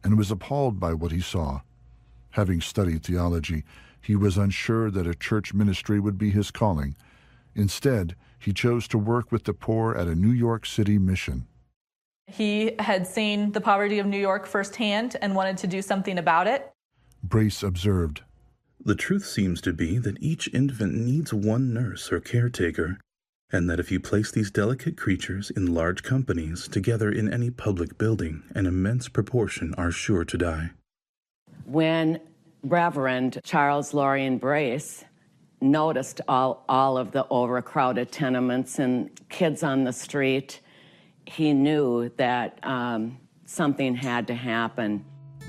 [0.04, 1.60] and was appalled by what he saw.
[2.32, 3.64] Having studied theology,
[4.00, 6.96] he was unsure that a church ministry would be his calling.
[7.54, 11.46] Instead, he chose to work with the poor at a New York City mission.
[12.26, 16.46] He had seen the poverty of New York firsthand and wanted to do something about
[16.46, 16.70] it.
[17.22, 18.22] Brace observed
[18.82, 22.98] The truth seems to be that each infant needs one nurse or caretaker
[23.52, 27.98] and that if you place these delicate creatures in large companies together in any public
[27.98, 30.70] building, an immense proportion are sure to die.
[31.64, 32.20] When
[32.62, 35.04] Reverend Charles Lorian Brace
[35.60, 40.60] noticed all, all of the overcrowded tenements and kids on the street,
[41.26, 45.04] he knew that um, something had to happen.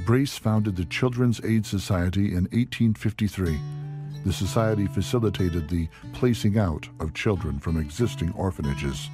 [0.05, 3.59] Brace founded the Children's Aid Society in 1853
[4.23, 9.09] the society facilitated the placing out of children from existing orphanages.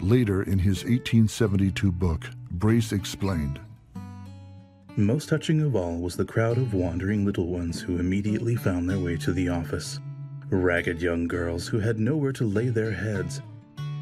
[0.00, 3.60] Later, in his 1872 book, Brace explained
[4.98, 8.98] Most touching of all was the crowd of wandering little ones who immediately found their
[8.98, 10.00] way to the office.
[10.50, 13.40] Ragged young girls who had nowhere to lay their heads,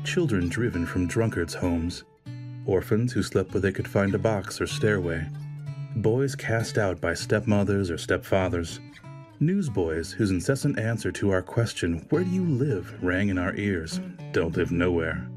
[0.04, 2.04] children driven from drunkards' homes,
[2.64, 5.28] orphans who slept where they could find a box or stairway,
[5.96, 8.80] boys cast out by stepmothers or stepfathers,
[9.38, 13.04] Newsboys whose incessant answer to our question, Where do you live?
[13.04, 14.00] rang in our ears.
[14.32, 15.28] Don't live nowhere.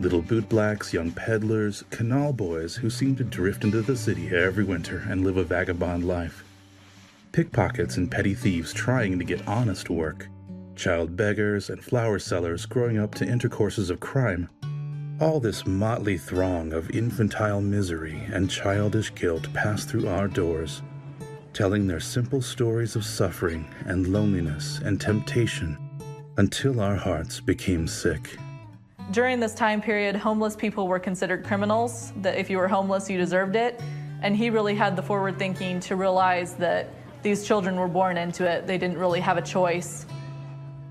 [0.00, 5.04] Little bootblacks, young peddlers, canal boys who seem to drift into the city every winter
[5.08, 6.44] and live a vagabond life.
[7.32, 10.28] Pickpockets and petty thieves trying to get honest work.
[10.76, 14.48] Child beggars and flower sellers growing up to intercourses of crime.
[15.20, 20.82] All this motley throng of infantile misery and childish guilt passed through our doors
[21.58, 25.76] telling their simple stories of suffering and loneliness and temptation
[26.36, 28.38] until our hearts became sick.
[29.10, 33.16] During this time period, homeless people were considered criminals, that if you were homeless, you
[33.16, 33.80] deserved it.
[34.20, 36.90] And he really had the forward thinking to realize that
[37.22, 40.04] these children were born into it, they didn't really have a choice.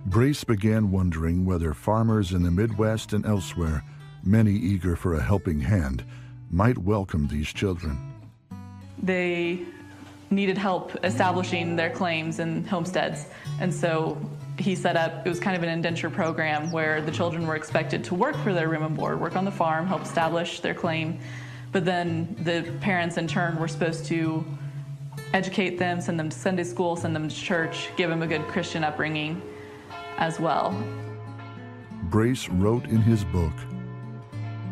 [0.08, 3.84] Brace began wondering whether farmers in the Midwest and elsewhere,
[4.23, 6.03] many eager for a helping hand,
[6.49, 8.13] might welcome these children.
[9.01, 9.60] They
[10.32, 13.27] needed help establishing their claims and homesteads.
[13.62, 14.17] And so
[14.60, 18.04] he set up, it was kind of an indenture program where the children were expected
[18.06, 21.20] to work for their room and board, work on the farm, help establish their claim.
[21.72, 24.46] But then the parents, in turn, were supposed to
[25.34, 28.41] educate them, send them to Sunday school, send them to church, give them a good
[28.48, 29.41] Christian upbringing
[30.17, 30.76] as well.
[32.04, 33.54] Brace wrote in his book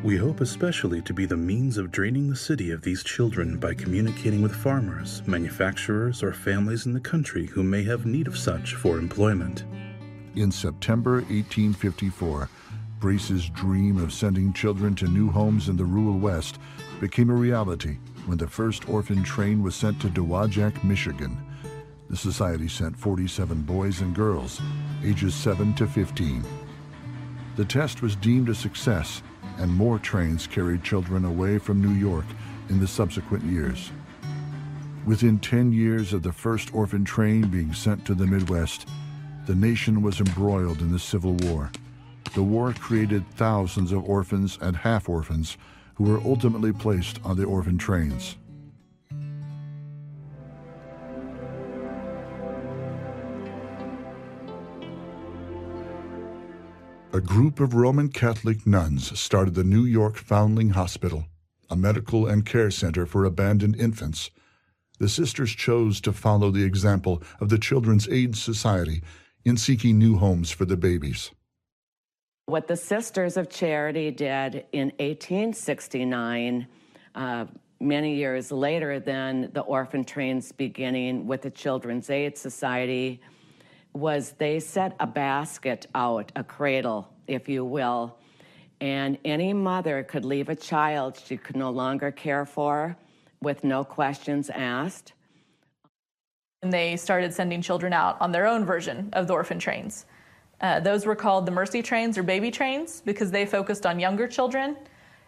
[0.06, 3.74] we hope especially to be the means of draining the city of these children by
[3.74, 8.76] communicating with farmers, manufacturers, or families in the country who may have need of such
[8.76, 9.64] for employment.
[10.36, 12.48] In September 1854,
[13.00, 16.60] Brace's dream of sending children to new homes in the rural West
[17.02, 21.36] became a reality when the first orphan train was sent to Dowagiac, Michigan.
[22.12, 24.62] The society sent 47 boys and girls,
[25.04, 26.46] ages 7 to 15.
[27.56, 29.24] The test was deemed a success
[29.58, 32.26] and more trains carried children away from New York
[32.70, 33.92] in the subsequent years.
[35.06, 38.88] Within 10 years of the first orphan train being sent to the Midwest,
[39.46, 41.72] the nation was embroiled in the Civil War.
[42.34, 45.58] The war created thousands of orphans and half orphans
[45.96, 48.36] who were ultimately placed on the orphan trains.
[57.16, 61.24] A group of Roman Catholic nuns started the New York Foundling Hospital,
[61.70, 64.32] a medical and care center for abandoned infants.
[65.00, 69.02] The sisters chose to follow the example of the Children's Aid Society
[69.46, 71.32] in seeking new homes for the babies.
[72.48, 76.68] What the Sisters of Charity did in 1869,
[77.16, 77.46] uh,
[77.80, 83.22] many years later than the orphan train's beginning with the Children's Aid Society,
[83.96, 88.18] was they set a basket out, a cradle, if you will,
[88.82, 92.98] and any mother could leave a child she could no longer care for
[93.42, 95.14] with no questions asked.
[96.62, 100.06] And they started sending children out on their own version of the orphan trains.
[100.60, 104.28] Uh, those were called the mercy trains or baby trains because they focused on younger
[104.28, 104.76] children.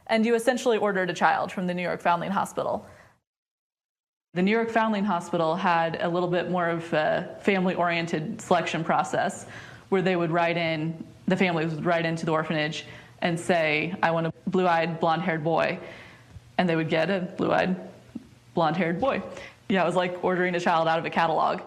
[0.07, 2.85] And you essentially ordered a child from the New York Foundling Hospital.
[4.37, 8.83] The New York Foundling Hospital had a little bit more of a family oriented selection
[8.83, 9.47] process
[9.89, 12.85] where they would write in, the families would write into the orphanage
[13.23, 15.79] and say, I want a blue eyed, blonde haired boy.
[16.59, 17.77] And they would get a blue eyed,
[18.53, 19.23] blonde haired boy.
[19.69, 21.61] Yeah, it was like ordering a child out of a catalog.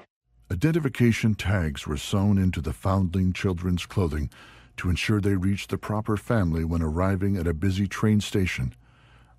[0.48, 4.30] Identification tags were sewn into the foundling children's clothing
[4.76, 8.76] to ensure they reached the proper family when arriving at a busy train station.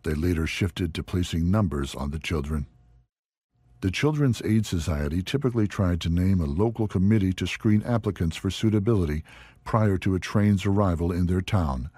[0.03, 2.65] They later shifted to placing numbers on the children.
[3.81, 8.51] The Children's Aid Society typically tried to name a local committee to screen applicants for
[8.51, 9.23] suitability
[9.63, 11.89] prior to a train's arrival in their town.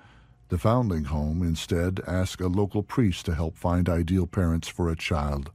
[0.48, 4.96] The foundling home instead asked a local priest to help find ideal parents for a
[4.96, 5.52] child.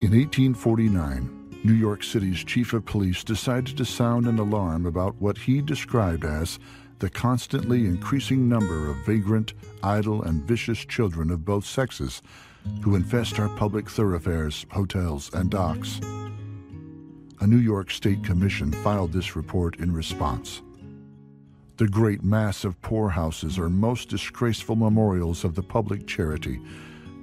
[0.00, 5.38] In 1849, New York City's chief of police decided to sound an alarm about what
[5.38, 6.60] he described as
[7.00, 12.22] the constantly increasing number of vagrant, idle, and vicious children of both sexes
[12.82, 16.00] who infest our public thoroughfares, hotels, and docks.
[17.40, 20.62] A New York State Commission filed this report in response.
[21.76, 26.60] The great mass of poorhouses are most disgraceful memorials of the public charity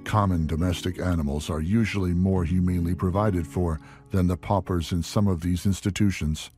[0.06, 3.80] Common domestic animals are usually more humanely provided for
[4.12, 6.52] than the paupers in some of these institutions.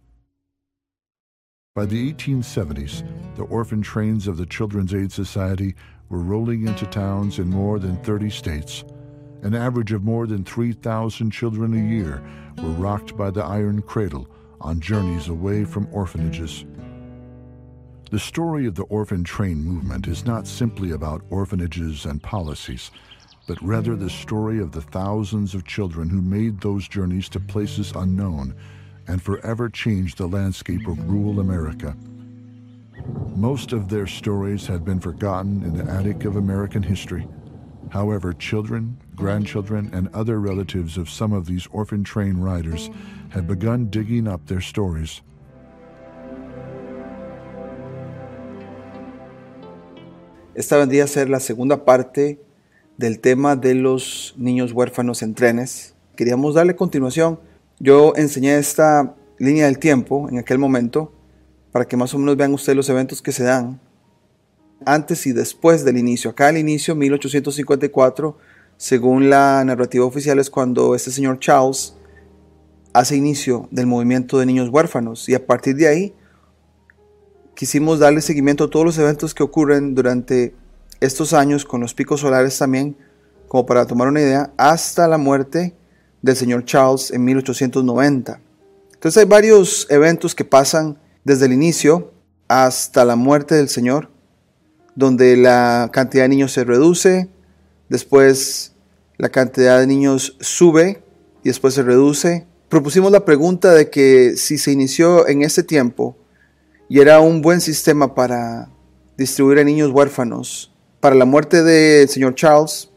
[1.75, 3.03] By the 1870s,
[3.37, 5.75] the orphan trains of the Children's Aid Society
[6.09, 8.85] were rolling into towns in more than 30 states.
[9.43, 12.23] An average of more than 3,000 children a year
[12.63, 14.29] were rocked by the iron cradle
[14.61, 16.65] on journeys away from orphanages.
[18.11, 22.91] The story of the orphan train movement is not simply about orphanages and policies
[23.49, 27.93] but rather the story of the thousands of children who made those journeys to places
[27.97, 28.55] unknown
[29.09, 31.97] and forever changed the landscape of rural America.
[33.37, 37.27] Most of their stories had been forgotten in the attic of American history.
[37.91, 42.91] However, children, grandchildren, and other relatives of some of these orphan train riders
[43.31, 45.23] had begun digging up their stories.
[50.55, 52.41] Esta vendría a ser la segunda parte
[52.99, 55.95] del tema de los niños huérfanos en trenes.
[56.17, 57.39] Queríamos darle continuación.
[57.79, 61.13] Yo enseñé esta línea del tiempo en aquel momento
[61.73, 63.81] para que más o menos vean ustedes los eventos que se dan
[64.85, 66.31] antes y después del inicio.
[66.31, 68.37] Acá el inicio, 1854,
[68.77, 71.95] según la narrativa oficial, es cuando este señor Charles
[72.93, 76.15] hace inicio del movimiento de niños huérfanos y a partir de ahí
[77.55, 80.55] quisimos darle seguimiento a todos los eventos que ocurren durante
[81.01, 82.97] estos años con los picos solares también,
[83.47, 85.75] como para tomar una idea, hasta la muerte
[86.23, 88.41] del señor Charles en 1890.
[88.95, 92.13] Entonces hay varios eventos que pasan desde el inicio
[92.49, 94.11] hasta la muerte del señor,
[94.95, 97.29] donde la cantidad de niños se reduce,
[97.89, 98.75] después
[99.17, 101.03] la cantidad de niños sube
[101.43, 102.47] y después se reduce.
[102.69, 106.17] Propusimos la pregunta de que si se inició en ese tiempo
[106.89, 108.71] y era un buen sistema para
[109.17, 112.91] distribuir a niños huérfanos, para la muerte del señor Charles,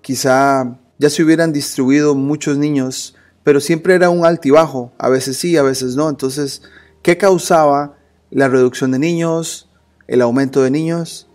[0.00, 5.56] quizá ya se hubieran distribuido muchos niños, pero siempre era un altibajo, a veces sí,
[5.56, 6.08] a veces no.
[6.08, 6.62] Entonces,
[7.02, 7.96] ¿qué causaba
[8.30, 9.68] la reducción de niños,
[10.06, 11.28] el aumento de niños?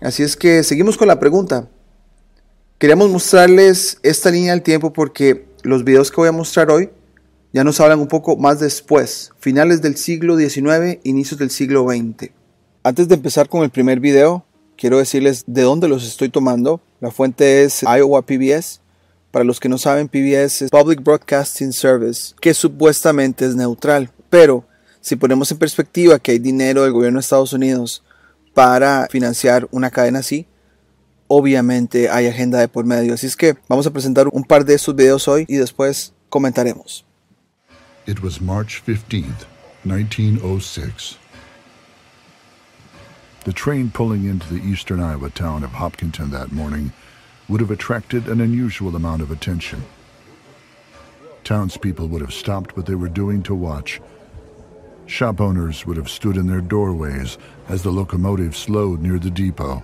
[0.00, 1.68] Así es que seguimos con la pregunta.
[2.78, 6.90] Queríamos mostrarles esta línea del tiempo porque los videos que voy a mostrar hoy
[7.52, 12.30] ya nos hablan un poco más después, finales del siglo XIX, inicios del siglo XX.
[12.82, 14.46] Antes de empezar con el primer video,
[14.78, 16.80] quiero decirles de dónde los estoy tomando.
[17.00, 18.80] La fuente es Iowa PBS.
[19.30, 24.10] Para los que no saben, PBS es Public Broadcasting Service, que supuestamente es neutral.
[24.30, 24.64] Pero
[25.00, 28.02] si ponemos en perspectiva que hay dinero del gobierno de Estados Unidos
[28.54, 30.46] para financiar una cadena así,
[31.28, 33.14] obviamente hay agenda de por medio.
[33.14, 37.04] Así es que vamos a presentar un par de estos videos hoy y después comentaremos.
[38.06, 39.46] It was March 15th,
[39.84, 41.16] 1906.
[43.44, 46.92] The train pulling into the eastern Iowa town of Hopkinton that morning
[47.48, 49.84] would have attracted an unusual amount of attention.
[51.42, 54.00] Townspeople would have stopped what they were doing to watch.
[55.10, 57.36] Shop owners would have stood in their doorways
[57.68, 59.82] as the locomotive slowed near the depot.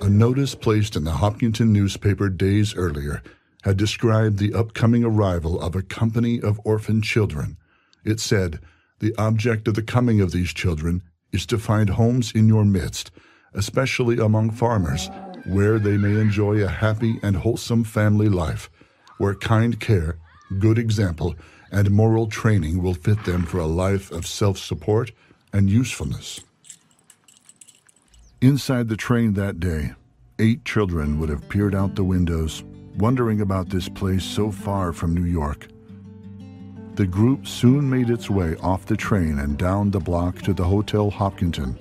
[0.00, 3.24] A notice placed in the Hopkinton newspaper days earlier
[3.64, 7.56] had described the upcoming arrival of a company of orphan children
[8.04, 8.60] It said,
[9.00, 11.02] The object of the coming of these children
[11.32, 13.10] is to find homes in your midst,
[13.52, 15.10] especially among farmers,
[15.44, 18.70] where they may enjoy a happy and wholesome family life,
[19.18, 20.18] where kind care,
[20.60, 21.34] good example,
[21.70, 25.12] and moral training will fit them for a life of self support
[25.52, 26.40] and usefulness.
[28.40, 29.92] Inside the train that day,
[30.38, 32.62] eight children would have peered out the windows,
[32.98, 35.68] wondering about this place so far from New York.
[36.96, 40.64] The group soon made its way off the train and down the block to the
[40.64, 41.78] Hotel Hopkinton.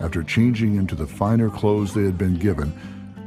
[0.00, 2.72] After changing into the finer clothes they had been given,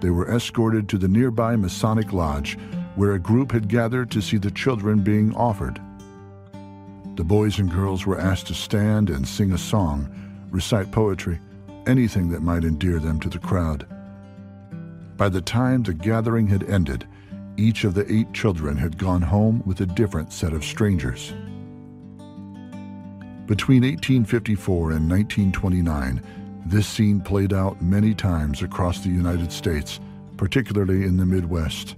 [0.01, 2.57] they were escorted to the nearby Masonic Lodge,
[2.95, 5.81] where a group had gathered to see the children being offered.
[7.15, 10.09] The boys and girls were asked to stand and sing a song,
[10.49, 11.39] recite poetry,
[11.85, 13.87] anything that might endear them to the crowd.
[15.17, 17.07] By the time the gathering had ended,
[17.55, 21.33] each of the eight children had gone home with a different set of strangers.
[23.45, 26.21] Between 1854 and 1929,
[26.65, 29.99] this scene played out many times across the United States,
[30.37, 31.95] particularly in the Midwest.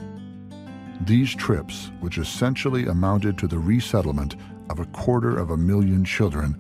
[1.02, 4.36] These trips, which essentially amounted to the resettlement
[4.70, 6.58] of a quarter of a million children,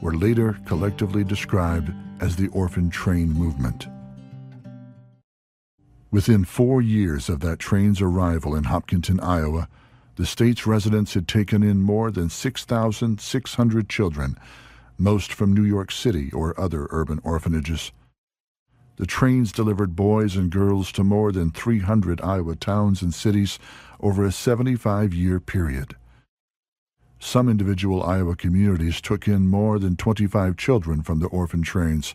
[0.00, 3.88] were later collectively described as the orphan train movement.
[6.10, 9.68] Within four years of that train's arrival in Hopkinton, Iowa,
[10.16, 14.36] the state's residents had taken in more than 6,600 children,
[14.98, 17.92] most from New York City or other urban orphanages.
[19.00, 23.58] The trains delivered boys and girls to more than 300 Iowa towns and cities
[23.98, 25.96] over a 75 year period.
[27.18, 32.14] Some individual Iowa communities took in more than 25 children from the orphan trains.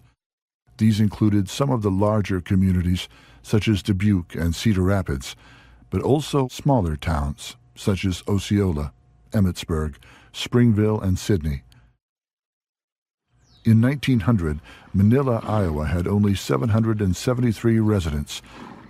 [0.78, 3.10] These included some of the larger communities,
[3.42, 5.36] such as Dubuque and Cedar Rapids,
[5.90, 8.94] but also smaller towns, such as Osceola,
[9.32, 9.96] Emmitsburg,
[10.32, 11.64] Springville, and Sidney.
[13.66, 14.60] In 1900,
[14.94, 18.44] Manila, Iowa had only 773 residents,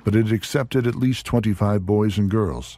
[0.03, 2.77] but it accepted at least 25 boys and girls.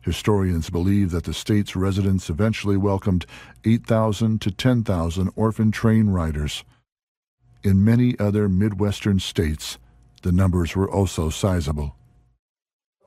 [0.00, 3.26] Historians believe that the state's residents eventually welcomed
[3.66, 6.64] 8,000 to 10,000 orphan train riders.
[7.62, 9.76] In many other Midwestern states,
[10.22, 11.94] the numbers were also sizable.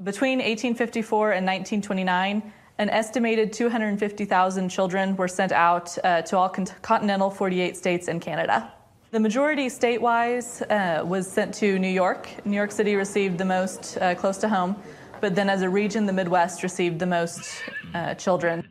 [0.04, 6.68] Between 1854 and 1929, an estimated 250,000 children were sent out uh, to all con-
[6.82, 8.72] continental 48 states and Canada.
[9.12, 12.30] The majority statewise uh, was sent to New York.
[12.46, 14.76] New York City received the most uh, close to home,
[15.22, 17.64] but then as a region, the Midwest received the most
[17.96, 18.68] uh, children.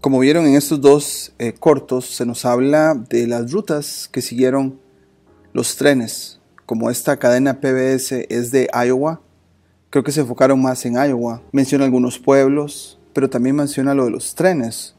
[0.00, 4.80] Como vieron en estos dos eh, cortos, se nos habla de las rutas que siguieron
[5.52, 6.40] los trenes.
[6.66, 9.20] Como esta cadena PBS es de Iowa,
[9.92, 11.42] creo que se enfocaron más en Iowa.
[11.52, 14.94] Menciona algunos pueblos, pero también menciona lo de los trenes,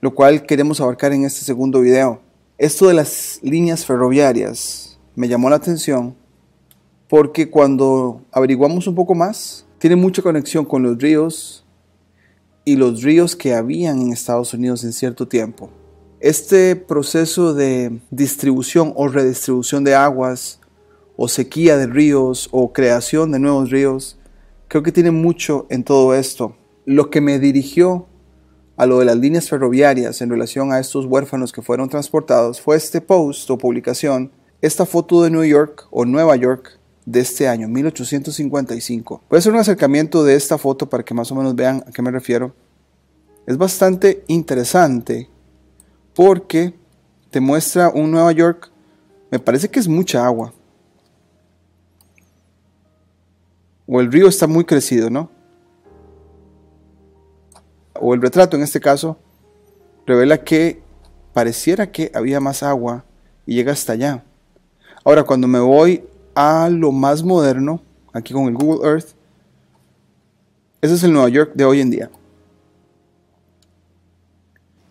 [0.00, 2.20] lo cual queremos abarcar en este segundo video.
[2.56, 6.14] Esto de las líneas ferroviarias me llamó la atención
[7.08, 11.66] porque cuando averiguamos un poco más, tiene mucha conexión con los ríos
[12.64, 15.68] y los ríos que habían en Estados Unidos en cierto tiempo.
[16.20, 20.60] Este proceso de distribución o redistribución de aguas
[21.16, 24.18] o sequía de ríos o creación de nuevos ríos,
[24.68, 26.56] creo que tiene mucho en todo esto.
[26.84, 28.06] Lo que me dirigió
[28.76, 32.76] a lo de las líneas ferroviarias en relación a estos huérfanos que fueron transportados fue
[32.76, 37.68] este post o publicación, esta foto de New York o Nueva York de este año,
[37.68, 39.22] 1855.
[39.28, 41.90] Voy a hacer un acercamiento de esta foto para que más o menos vean a
[41.90, 42.54] qué me refiero.
[43.46, 45.28] Es bastante interesante
[46.14, 46.74] porque
[47.30, 48.70] te muestra un Nueva York,
[49.30, 50.52] me parece que es mucha agua.
[53.86, 55.30] O el río está muy crecido, ¿no?
[58.00, 59.18] O el retrato en este caso
[60.06, 60.82] revela que
[61.32, 63.04] pareciera que había más agua
[63.46, 64.24] y llega hasta allá.
[65.04, 66.04] Ahora, cuando me voy
[66.34, 69.08] a lo más moderno, aquí con el Google Earth,
[70.80, 72.10] ese es el Nueva York de hoy en día.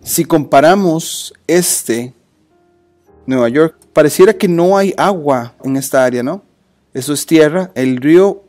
[0.02, 2.14] Si comparamos este
[3.26, 6.44] Nueva York, pareciera que no hay agua en esta área, ¿no?
[6.94, 8.44] Eso es tierra, el río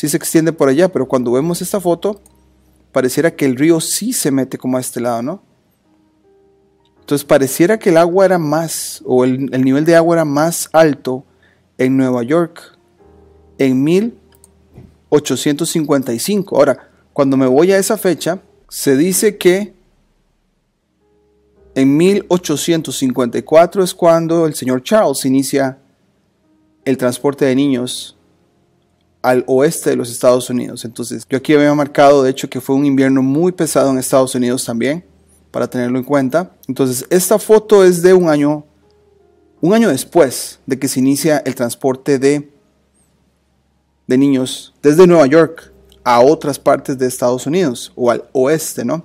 [0.00, 2.22] sí se extiende por allá, pero cuando vemos esta foto,
[2.90, 5.42] pareciera que el río sí se mete como a este lado, ¿no?
[7.00, 10.70] Entonces pareciera que el agua era más, o el, el nivel de agua era más
[10.72, 11.26] alto
[11.76, 12.78] en Nueva York
[13.58, 16.56] en 1855.
[16.56, 18.40] Ahora, cuando me voy a esa fecha,
[18.70, 19.74] se dice que
[21.74, 25.76] en 1854 es cuando el señor Charles inicia
[26.86, 28.16] el transporte de niños
[29.22, 30.84] al oeste de los Estados Unidos.
[30.84, 34.34] Entonces, yo aquí había marcado, de hecho, que fue un invierno muy pesado en Estados
[34.34, 35.04] Unidos también,
[35.50, 36.52] para tenerlo en cuenta.
[36.68, 38.64] Entonces, esta foto es de un año,
[39.60, 42.50] un año después de que se inicia el transporte de,
[44.06, 45.72] de niños desde Nueva York
[46.04, 49.04] a otras partes de Estados Unidos o al oeste, ¿no?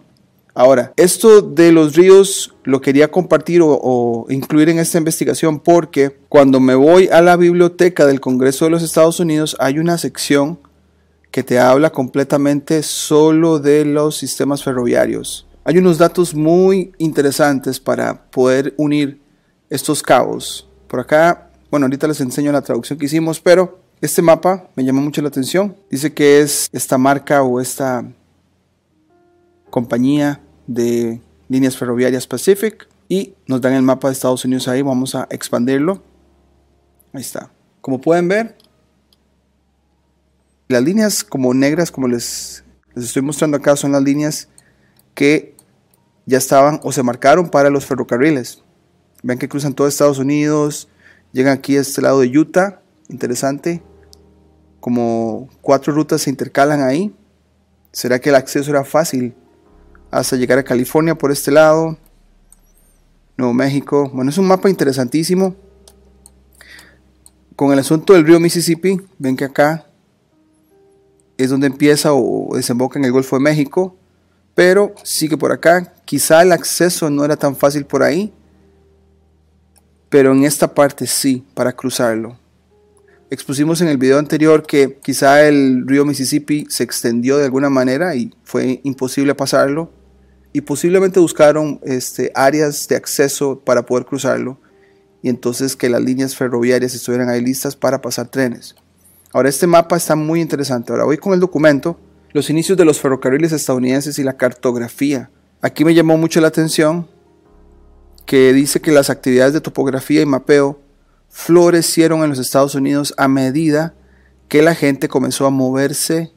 [0.58, 6.62] Ahora, esto de los ríos lo quería compartir o, incluir en esta investigación porque cuando
[6.62, 10.58] me voy a la biblioteca del Congreso de los Estados Unidos hay una sección
[11.30, 15.46] que te habla completamente solo de los sistemas ferroviarios.
[15.66, 19.20] Hay unos datos muy interesantes para poder unir
[19.70, 20.70] estos cabos.
[20.88, 25.02] Por acá, bueno, ahorita les enseño la traducción que hicimos, pero este mapa me llamó
[25.02, 25.76] mucho la atención.
[25.92, 28.06] Dice que es esta marca o esta
[29.70, 35.16] compañía de líneas ferroviarias Pacific y nos dan el mapa de Estados Unidos ahí, vamos
[35.16, 36.02] a expandirlo.
[37.14, 37.52] Ahí está.
[37.82, 38.58] Como pueden ver,
[40.68, 42.64] las líneas como negras, como les,
[42.96, 44.50] les estoy mostrando acá, son las líneas
[45.14, 45.56] que
[46.26, 48.64] ya estaban o se marcaron para los ferrocarriles.
[49.22, 50.88] Ven que cruzan todo Estados Unidos,
[51.32, 53.84] llegan aquí a este lado de Utah, interesante.
[54.80, 57.16] Como cuatro rutas se intercalan ahí.
[57.92, 59.36] ¿Será que el acceso era fácil
[60.16, 61.98] hasta llegar a California por este lado,
[63.36, 64.10] Nuevo México.
[64.14, 65.56] Bueno, es un mapa interesantísimo.
[67.58, 69.88] Con el asunto del río Mississippi, ven que acá
[71.38, 73.98] es donde empieza o desemboca en el Golfo de México,
[74.54, 75.94] pero sigue por acá.
[76.06, 78.34] Quizá el acceso no era tan fácil por ahí,
[80.08, 82.40] pero en esta parte sí, para cruzarlo.
[83.30, 88.16] Expusimos en el video anterior que quizá el río Mississippi se extendió de alguna manera
[88.16, 89.92] y fue imposible pasarlo
[90.56, 94.58] y posiblemente buscaron este, áreas de acceso para poder cruzarlo
[95.22, 98.74] y entonces que las líneas ferroviarias estuvieran ahí listas para pasar trenes.
[99.34, 100.94] Ahora este mapa está muy interesante.
[100.94, 102.00] Ahora voy con el documento,
[102.32, 105.30] los inicios de los ferrocarriles estadounidenses y la cartografía.
[105.60, 107.06] Aquí me llamó mucho la atención
[108.26, 110.80] que dice que las actividades de topografía y mapeo
[111.28, 113.94] florecieron en los Estados Unidos a medida
[114.48, 116.32] que la gente comenzó a moverse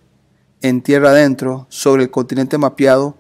[0.61, 3.17] en tierra adentro sobre el continente mapeado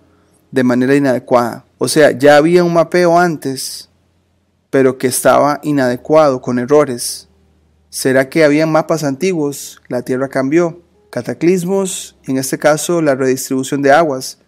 [0.51, 1.65] de manera inadecuada.
[1.79, 3.89] O sea, ya había un mapeo antes,
[4.71, 7.29] pero que estaba inadecuado, con errores.
[7.91, 9.81] ¿Será que había mapas antiguos?
[9.89, 10.83] La Tierra cambió.
[11.11, 14.39] Cataclismos, en este caso la redistribución de aguas.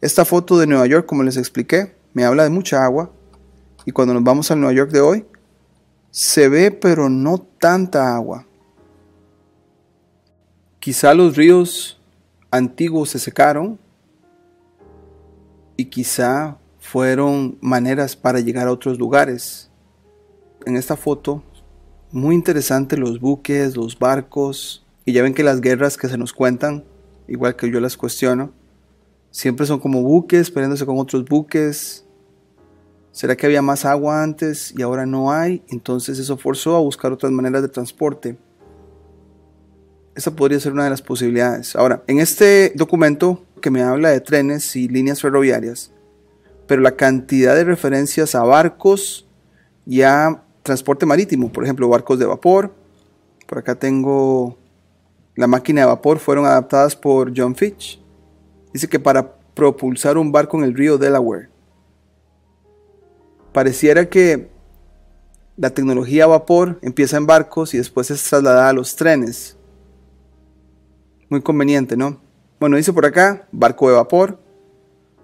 [0.00, 3.12] Esta foto de Nueva York, como les expliqué, me habla de mucha agua.
[3.84, 5.26] Y cuando nos vamos al Nueva York de hoy,
[6.10, 8.46] se ve pero no tanta agua.
[10.80, 12.00] Quizá los ríos
[12.50, 13.78] antiguos se secaron
[15.78, 19.70] y quizá fueron maneras para llegar a otros lugares.
[20.66, 21.44] En esta foto,
[22.10, 26.32] muy interesante los buques, los barcos, y ya ven que las guerras que se nos
[26.32, 26.84] cuentan,
[27.28, 28.52] igual que yo las cuestiono,
[29.30, 32.04] siempre son como buques, peleándose con otros buques.
[33.12, 35.62] ¿Será que había más agua antes y ahora no hay?
[35.68, 38.36] Entonces eso forzó a buscar otras maneras de transporte.
[40.16, 41.76] Esa podría ser una de las posibilidades.
[41.76, 45.92] Ahora, en este documento que me habla de trenes y líneas ferroviarias,
[46.66, 49.28] pero la cantidad de referencias a barcos
[49.86, 52.74] y a transporte marítimo, por ejemplo, barcos de vapor.
[53.46, 54.58] Por acá tengo
[55.34, 58.00] la máquina de vapor, fueron adaptadas por John Fitch.
[58.72, 61.48] Dice que para propulsar un barco en el río Delaware.
[63.52, 64.50] Pareciera que
[65.56, 69.56] la tecnología a vapor empieza en barcos y después es trasladada a los trenes.
[71.28, 72.20] Muy conveniente, ¿no?
[72.60, 74.40] Bueno, dice por acá, barco de vapor,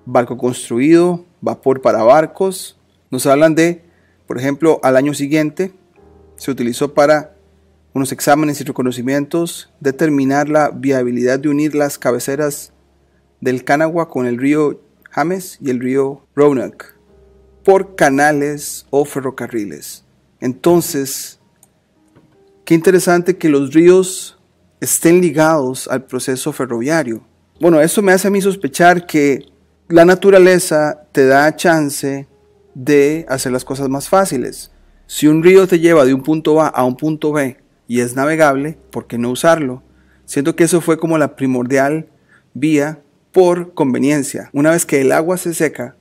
[0.06, 2.78] barco construido, vapor para barcos.
[3.10, 3.84] Nos hablan de,
[4.28, 5.72] por ejemplo, al año siguiente
[6.36, 7.34] se utilizó para
[7.92, 12.72] unos exámenes y reconocimientos determinar la viabilidad de unir las cabeceras
[13.40, 14.80] del Canagua con el río
[15.10, 16.94] James y el río Roanoke
[17.64, 20.04] por canales o ferrocarriles.
[20.40, 21.40] Entonces,
[22.64, 24.38] qué interesante que los ríos
[24.84, 27.24] estén ligados al proceso ferroviario.
[27.60, 29.46] Bueno, eso me hace a mí sospechar que
[29.88, 32.26] la naturaleza te da chance
[32.74, 34.70] de hacer las cosas más fáciles.
[35.06, 38.16] Si un río te lleva de un punto A a un punto B y es
[38.16, 39.82] navegable, ¿por qué no usarlo?
[40.24, 42.08] Siento que eso fue como la primordial
[42.54, 43.00] vía
[43.32, 44.50] por conveniencia.
[44.52, 45.96] Una vez que el agua se seca,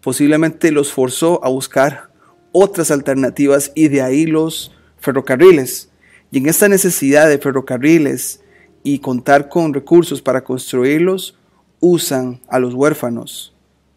[0.00, 2.10] posiblemente los forzó a buscar
[2.52, 5.87] otras alternativas y de ahí los ferrocarriles.
[6.30, 8.40] Y en esta necesidad de ferrocarriles
[8.82, 11.38] y contar con recursos para construirlos,
[11.80, 13.54] usan a los huérfanos.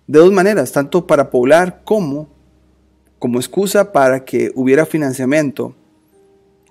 [0.07, 2.29] De dos maneras, tanto para poblar como
[3.21, 5.75] como excusa para que hubiera financiamiento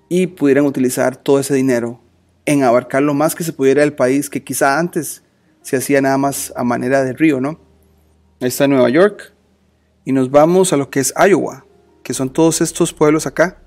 [0.09, 2.01] y pudieran utilizar todo ese dinero
[2.45, 5.23] en abarcar lo más que se pudiera del país, que quizá antes
[5.61, 7.57] se hacía nada más a manera de río, ¿no?
[8.41, 9.33] Ahí está Nueva York
[10.03, 11.65] y nos vamos a lo que es Iowa,
[12.03, 13.57] que son todos estos pueblos acá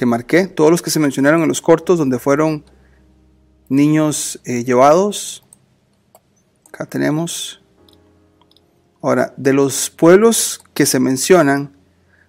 [0.00, 2.64] que marqué, todos los que se mencionaron en los cortos, donde fueron
[3.68, 5.44] niños eh, llevados.
[6.68, 7.62] Acá tenemos.
[9.02, 11.76] Ahora, de los pueblos que se mencionan,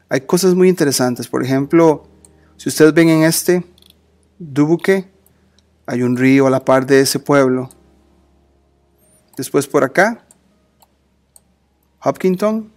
[0.10, 1.30] hay cosas muy interesantes.
[1.30, 2.10] Por ejemplo,
[2.58, 3.64] si ustedes ven en este,
[4.38, 5.10] Dubuque,
[5.86, 7.70] hay un río a la par de ese pueblo.
[9.38, 10.26] Después por acá,
[12.04, 12.70] Hopkinton,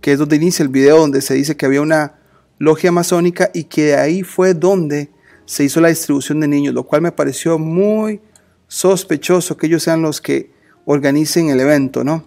[0.00, 2.21] que es donde inicia el video donde se dice que había una
[2.62, 5.10] logia masónica y que ahí fue donde
[5.46, 8.20] se hizo la distribución de niños, lo cual me pareció muy
[8.68, 10.52] sospechoso que ellos sean los que
[10.84, 12.24] organicen el evento, ¿no?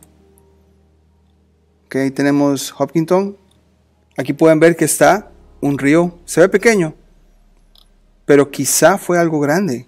[1.86, 3.38] Ok, ahí tenemos Hopkinton.
[4.17, 5.31] Aquí pueden ver que está
[5.61, 6.95] un río, se ve pequeño,
[8.25, 9.88] pero quizá fue algo grande.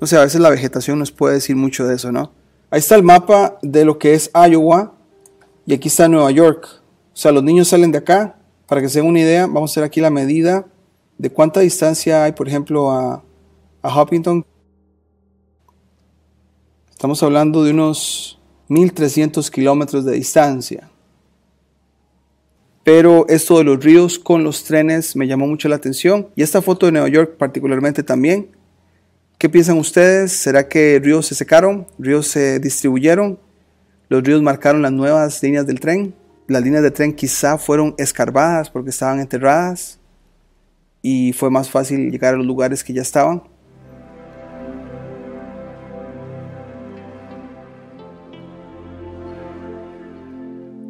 [0.00, 2.32] No sé, a veces la vegetación nos puede decir mucho de eso, ¿no?
[2.70, 4.94] Ahí está el mapa de lo que es Iowa
[5.66, 6.66] y aquí está Nueva York.
[7.12, 8.35] O sea, los niños salen de acá.
[8.66, 10.66] Para que se den una idea, vamos a hacer aquí la medida
[11.18, 13.22] de cuánta distancia hay, por ejemplo, a,
[13.82, 14.06] a.
[16.90, 20.90] Estamos hablando de unos 1300 kilómetros de distancia.
[22.82, 26.28] Pero esto de los ríos con los trenes me llamó mucho la atención.
[26.36, 28.50] Y esta foto de Nueva York particularmente también.
[29.38, 30.32] ¿Qué piensan ustedes?
[30.32, 31.86] ¿Será que ríos se secaron?
[31.98, 33.38] ¿Ríos se distribuyeron?
[34.08, 36.14] ¿Los ríos marcaron las nuevas líneas del tren?
[36.48, 39.98] Las líneas de tren quizá fueron escarbadas porque estaban enterradas
[41.02, 43.42] y fue más fácil llegar a los lugares que ya estaban.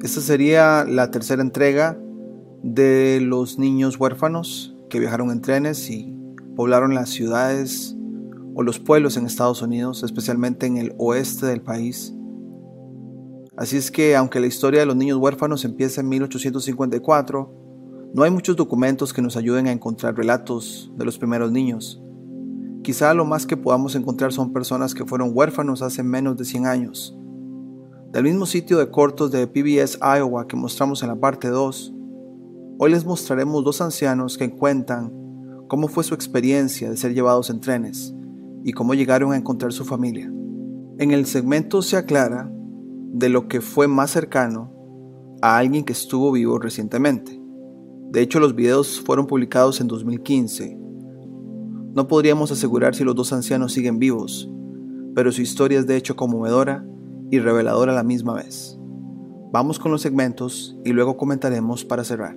[0.03, 1.99] Esta sería la tercera entrega
[2.63, 6.15] de los niños huérfanos que viajaron en trenes y
[6.55, 7.97] poblaron las ciudades
[8.55, 12.15] o los pueblos en Estados Unidos, especialmente en el oeste del país.
[13.57, 18.31] Así es que, aunque la historia de los niños huérfanos empieza en 1854, no hay
[18.31, 22.03] muchos documentos que nos ayuden a encontrar relatos de los primeros niños.
[22.83, 26.67] Quizá lo más que podamos encontrar son personas que fueron huérfanos hace menos de 100
[26.67, 27.17] años.
[28.13, 31.95] Del mismo sitio de cortos de PBS Iowa que mostramos en la parte 2,
[32.79, 35.13] hoy les mostraremos dos ancianos que cuentan
[35.67, 38.15] cómo fue su experiencia de ser llevados en trenes
[38.65, 40.31] y cómo llegaron a encontrar su familia.
[40.99, 42.51] En el segmento se aclara
[43.13, 44.73] de lo que fue más cercano
[45.43, 47.41] a alguien que estuvo vivo recientemente.
[48.11, 50.79] De hecho, los videos fueron publicados en 2015.
[51.95, 54.51] No podríamos asegurar si los dos ancianos siguen vivos,
[55.15, 56.87] pero su historia es de hecho conmovedora
[57.31, 58.79] y reveladora a la misma vez.
[59.53, 62.37] Vamos con los segmentos y luego comentaremos para cerrar.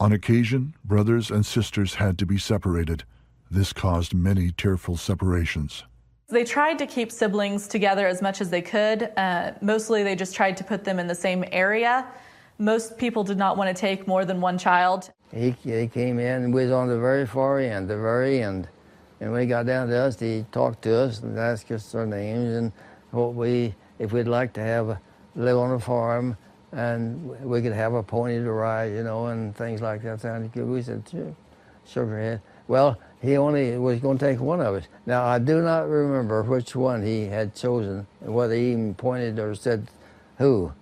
[0.00, 3.04] On occasion, brothers and sisters had to be separated.
[3.50, 5.84] This caused many tearful separations.
[6.28, 9.10] They tried to keep siblings together as much as they could.
[9.16, 12.06] Uh, mostly, they just tried to put them in the same area.
[12.58, 15.10] Most people did not want to take more than one child.
[15.32, 18.68] He, he came in and was on the very far end, the very end.
[19.20, 22.06] And when he got down to us, he talked to us and asked us our
[22.06, 22.72] names and
[23.10, 25.00] what we, if we'd like to have a,
[25.34, 26.36] live on a farm
[26.72, 30.20] and we could have a pony to ride, you know, and things like that.
[30.20, 30.66] Sounded good.
[30.66, 31.34] We said, sure,
[31.86, 32.42] shook our head.
[32.66, 34.84] Well, he only was going to take one of us.
[35.06, 39.54] Now, I do not remember which one he had chosen, whether he even pointed or
[39.54, 39.88] said
[40.38, 40.72] who.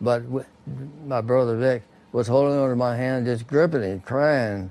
[0.00, 0.22] But
[1.06, 1.82] my brother Vic
[2.12, 4.70] was holding onto my hand, just gripping it, crying.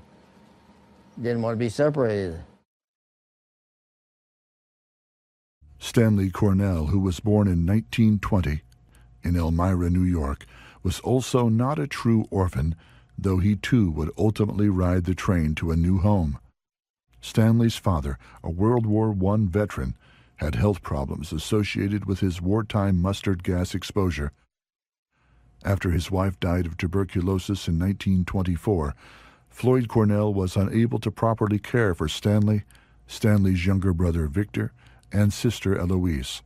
[1.20, 2.40] Didn't want to be separated.
[5.78, 8.62] Stanley Cornell, who was born in 1920
[9.22, 10.46] in Elmira, New York,
[10.82, 12.74] was also not a true orphan,
[13.16, 16.38] though he too would ultimately ride the train to a new home.
[17.22, 19.96] Stanley's father, a World War I veteran,
[20.36, 24.32] had health problems associated with his wartime mustard gas exposure.
[25.64, 28.94] After his wife died of tuberculosis in 1924,
[29.48, 32.64] Floyd Cornell was unable to properly care for Stanley,
[33.06, 34.72] Stanley's younger brother Victor,
[35.12, 36.42] and sister Eloise.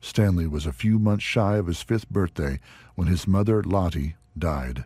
[0.00, 2.60] Stanley was a few months shy of his fifth birthday
[2.94, 4.84] when his mother, Lottie, died.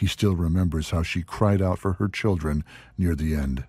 [0.00, 2.64] He still remembers how she cried out for her children
[2.96, 3.64] near the end.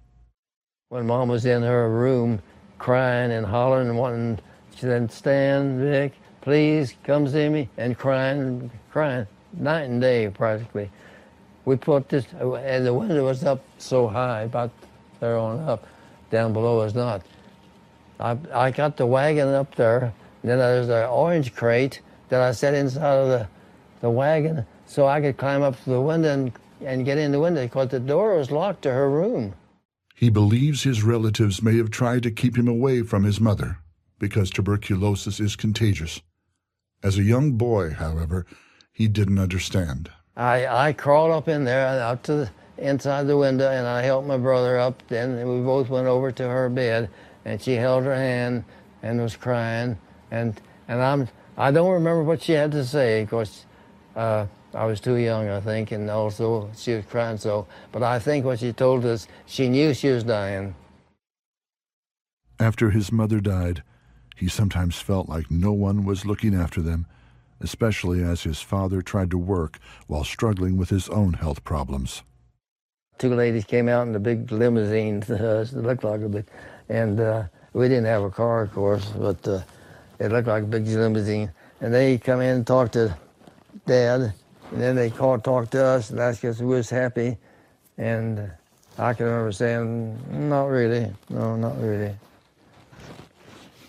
[0.87, 2.41] When mom was in her room
[2.79, 4.39] crying and hollering and wanting,
[4.73, 10.89] she said, Stan, Vic, please come see me, and crying, crying, night and day practically.
[11.65, 14.71] We put this, and the window was up so high, about
[15.19, 15.85] there on up,
[16.29, 17.23] down below is not.
[18.21, 20.13] I, I got the wagon up there,
[20.45, 23.47] then there's an orange crate that I set inside of the
[23.99, 27.39] the wagon so I could climb up to the window and, and get in the
[27.39, 29.53] window because the door was locked to her room.
[30.15, 33.77] He believes his relatives may have tried to keep him away from his mother
[34.19, 36.21] because tuberculosis is contagious.
[37.01, 38.45] As a young boy, however,
[38.91, 40.11] he didn't understand.
[40.35, 44.27] I, I crawled up in there, out to the, inside the window, and I helped
[44.27, 45.01] my brother up.
[45.07, 47.09] Then we both went over to her bed,
[47.45, 48.65] and she held her hand
[49.01, 49.97] and was crying.
[50.31, 53.65] And and I'm I don't remember what she had to say, because
[54.15, 57.67] uh, I was too young, I think, and also she was crying so.
[57.91, 60.75] But I think what she told us, she knew she was dying.
[62.59, 63.83] After his mother died,
[64.35, 67.05] he sometimes felt like no one was looking after them,
[67.59, 72.23] especially as his father tried to work while struggling with his own health problems.
[73.17, 75.23] Two ladies came out in a big limousine.
[75.29, 76.45] It looked like a big,
[76.89, 77.43] and uh,
[77.73, 79.61] we didn't have a car, of course, but uh,
[80.19, 81.51] it looked like a big limousine.
[81.81, 83.17] And they come in and talk to
[83.85, 84.33] Dad,
[84.71, 87.37] and then they called, talked to us and asked us we was happy.
[87.97, 88.51] And
[88.97, 92.15] I can remember saying, not really, no, not really.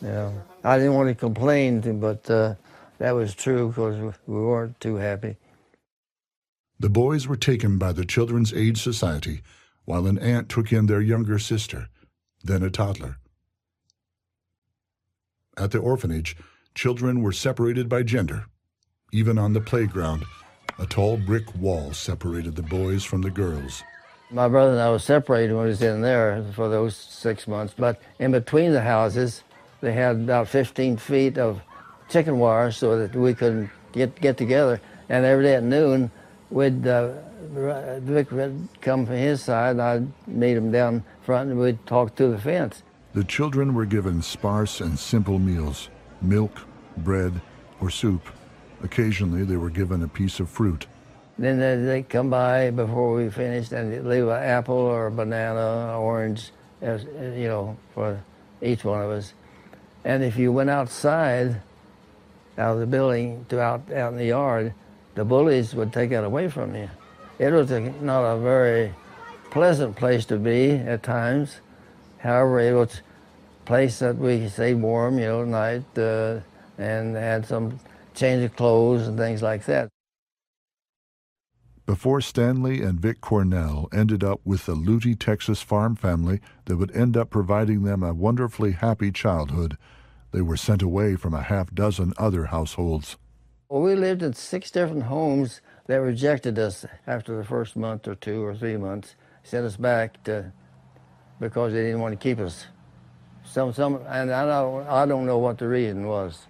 [0.01, 2.55] You know, I didn't want to complain, but uh,
[2.99, 5.37] that was true because we weren't too happy.
[6.81, 9.43] The boys were taken by the Children's Aid Society,
[9.85, 11.89] while an aunt took in their younger sister,
[12.43, 13.19] then a toddler.
[15.57, 16.37] At the orphanage,
[16.75, 18.47] children were separated by gender.
[19.13, 20.25] Even on the playground,
[20.79, 23.83] a tall brick wall separated the boys from the girls.
[24.31, 27.75] My brother and I were separated when we was in there for those six months,
[27.77, 29.45] but in between the houses,
[29.81, 31.61] they had about 15 feet of
[32.09, 34.81] chicken wire so that we could get get together.
[35.09, 36.11] And every day at noon,
[36.51, 37.13] we'd uh,
[38.01, 42.15] Vic would come from his side, and I'd meet him down front, and we'd talk
[42.15, 42.83] through the fence.
[43.13, 45.91] The children were given sparse and simple meals
[46.23, 46.53] milk,
[46.99, 47.41] bread,
[47.81, 48.23] or soup.
[48.83, 50.87] Occasionally, they were given a piece of fruit.
[51.39, 56.51] Then they'd come by before we finished and leave an apple or a banana, orange,
[56.81, 58.23] as, you know, for
[58.61, 59.33] each one of us.
[60.05, 61.61] And if you went outside,
[62.59, 64.75] out of the building to out, out in the yard,
[65.15, 66.91] the bullies would take it away from you.
[67.39, 68.95] It was a, not a very
[69.51, 71.61] pleasant place to be at times.
[72.19, 73.01] However, it was
[73.63, 76.41] a place that we stayed warm, you know, at night, uh,
[76.79, 77.79] and had some
[78.15, 79.89] change of clothes and things like that.
[81.85, 86.95] Before Stanley and Vic Cornell ended up with the Lutie, Texas farm family that would
[86.95, 89.77] end up providing them a wonderfully happy childhood,
[90.31, 93.17] they were sent away from a half dozen other households.
[93.69, 98.15] Well, we lived in six different homes that rejected us after the first month or
[98.15, 100.53] two or three months, sent us back to,
[101.41, 102.67] because they didn't want to keep us.
[103.45, 106.47] Some, some, and I don't, I don't know what the reason was.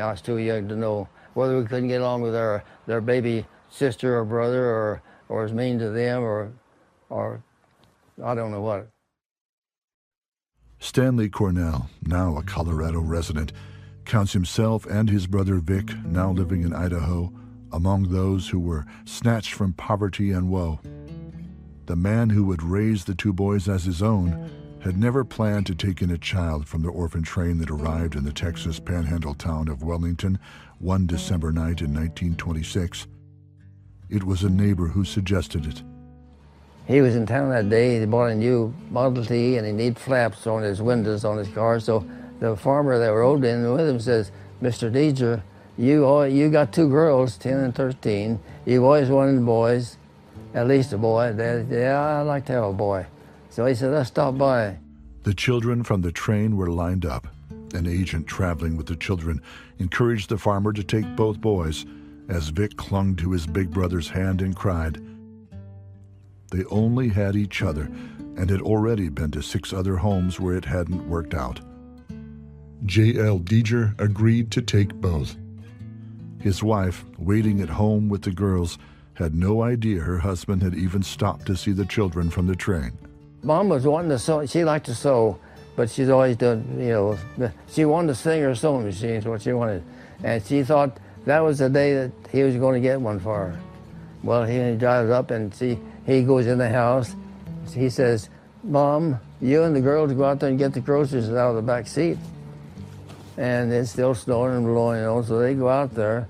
[0.00, 3.46] I was too young to know whether we couldn't get along with our, their baby
[3.68, 6.52] sister or brother or, or was mean to them or,
[7.10, 7.42] or
[8.22, 8.88] I don't know what.
[10.80, 13.52] Stanley Cornell, now a Colorado resident,
[14.04, 17.32] counts himself and his brother Vic, now living in Idaho,
[17.72, 20.80] among those who were snatched from poverty and woe.
[21.86, 25.74] The man who would raise the two boys as his own had never planned to
[25.74, 29.68] take in a child from the orphan train that arrived in the Texas panhandle town
[29.68, 30.38] of Wellington
[30.78, 33.06] one December night in 1926.
[34.08, 35.82] It was a neighbor who suggested it.
[36.86, 38.00] He was in town that day.
[38.00, 41.48] He bought a new Model T and he needed flaps on his windows on his
[41.48, 41.80] car.
[41.80, 42.08] So
[42.40, 44.30] the farmer that rode in with him says,
[44.62, 44.90] Mr.
[44.90, 45.42] Deidre,
[45.76, 48.40] you, you got two girls, 10 and 13.
[48.64, 49.98] You've always wanted boys,
[50.54, 51.32] at least a boy.
[51.34, 53.06] They, yeah, I'd like to have a boy.
[53.58, 54.78] So he said, let's stop by.
[55.24, 57.26] The children from the train were lined up.
[57.74, 59.42] An agent traveling with the children
[59.80, 61.84] encouraged the farmer to take both boys
[62.28, 65.02] as Vic clung to his big brother's hand and cried.
[66.52, 67.90] They only had each other
[68.36, 71.58] and had already been to six other homes where it hadn't worked out.
[72.86, 73.40] J.L.
[73.40, 75.36] Deeger agreed to take both.
[76.40, 78.78] His wife, waiting at home with the girls,
[79.14, 82.96] had no idea her husband had even stopped to see the children from the train.
[83.42, 84.44] Mom was wanting to sew.
[84.46, 85.38] She liked to sew,
[85.76, 89.42] but she's always done, you know, she wanted to sing her sewing machine is what
[89.42, 89.82] she wanted.
[90.24, 93.50] And she thought that was the day that he was going to get one for
[93.50, 93.60] her.
[94.24, 97.14] Well, he drives up and see, he goes in the house.
[97.72, 98.28] He says,
[98.64, 101.62] Mom, you and the girls go out there and get the groceries out of the
[101.62, 102.18] back seat.
[103.36, 106.28] And it's still snowing and blowing, you know, so they go out there.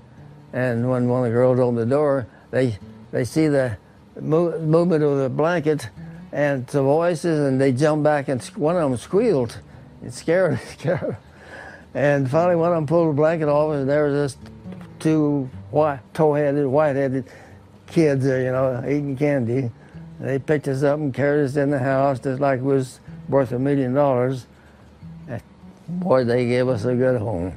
[0.53, 2.77] And when one of the girls opened the door, they,
[3.11, 3.77] they see the
[4.21, 5.89] movement of the blanket
[6.31, 9.59] and some voices, and they jumped back, and one of them squealed.
[10.03, 11.17] It scared, scared.
[11.93, 14.51] And finally, one of them pulled the blanket off, and there was this
[14.99, 17.25] two white, toe-headed, white-headed
[17.87, 19.71] kids there, you know, eating candy.
[20.19, 23.51] They picked us up and carried us in the house just like it was worth
[23.51, 24.45] a million dollars.
[25.87, 27.53] Boy, they gave us a good home.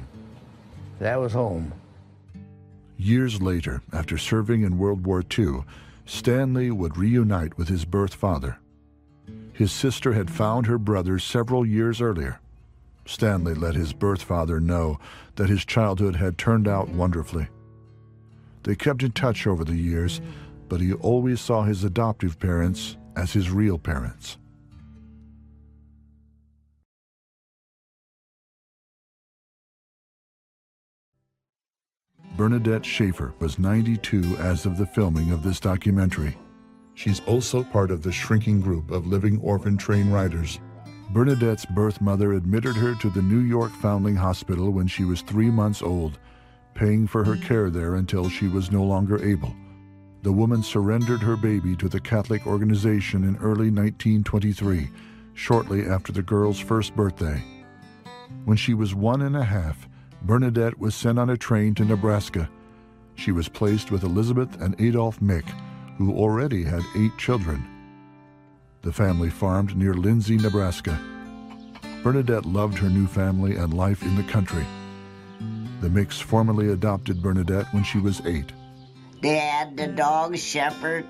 [0.99, 1.73] That was home.
[2.97, 5.63] Years later, after serving in World War II,
[6.05, 8.57] Stanley would reunite with his birth father.
[9.53, 12.39] His sister had found her brother several years earlier.
[13.05, 14.99] Stanley let his birth father know
[15.35, 17.47] that his childhood had turned out wonderfully.
[18.63, 20.21] They kept in touch over the years,
[20.69, 24.37] but he always saw his adoptive parents as his real parents.
[32.35, 36.35] Bernadette Schaefer was 92 as of the filming of this documentary.
[36.95, 40.59] She's also part of the shrinking group of living orphan train riders.
[41.11, 45.49] Bernadette's birth mother admitted her to the New York Foundling Hospital when she was three
[45.49, 46.19] months old,
[46.73, 49.55] paying for her care there until she was no longer able.
[50.23, 54.89] The woman surrendered her baby to the Catholic organization in early 1923,
[55.33, 57.43] shortly after the girl's first birthday.
[58.45, 59.87] When she was one and a half,
[60.21, 62.49] Bernadette was sent on a train to Nebraska.
[63.15, 65.45] She was placed with Elizabeth and Adolph Mick,
[65.97, 67.63] who already had eight children.
[68.81, 70.99] The family farmed near Lindsay, Nebraska.
[72.03, 74.65] Bernadette loved her new family and life in the country.
[75.81, 78.51] The Micks formally adopted Bernadette when she was eight.
[79.21, 81.05] They had the dog shepherd,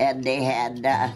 [0.00, 1.10] and they had uh,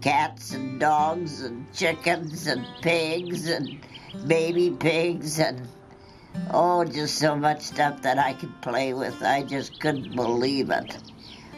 [0.00, 3.78] cats and dogs and chickens and pigs and
[4.26, 5.68] baby pigs and
[6.50, 9.22] Oh, just so much stuff that I could play with.
[9.22, 10.96] I just couldn't believe it.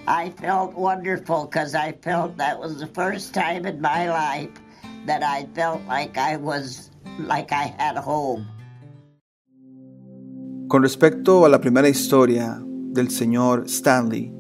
[0.09, 4.51] I felt wonderful because I felt that was the first time in my life
[5.07, 8.47] that I felt like I was like I had home.
[10.69, 14.33] Con respecto a la primera historia del señor Stanley,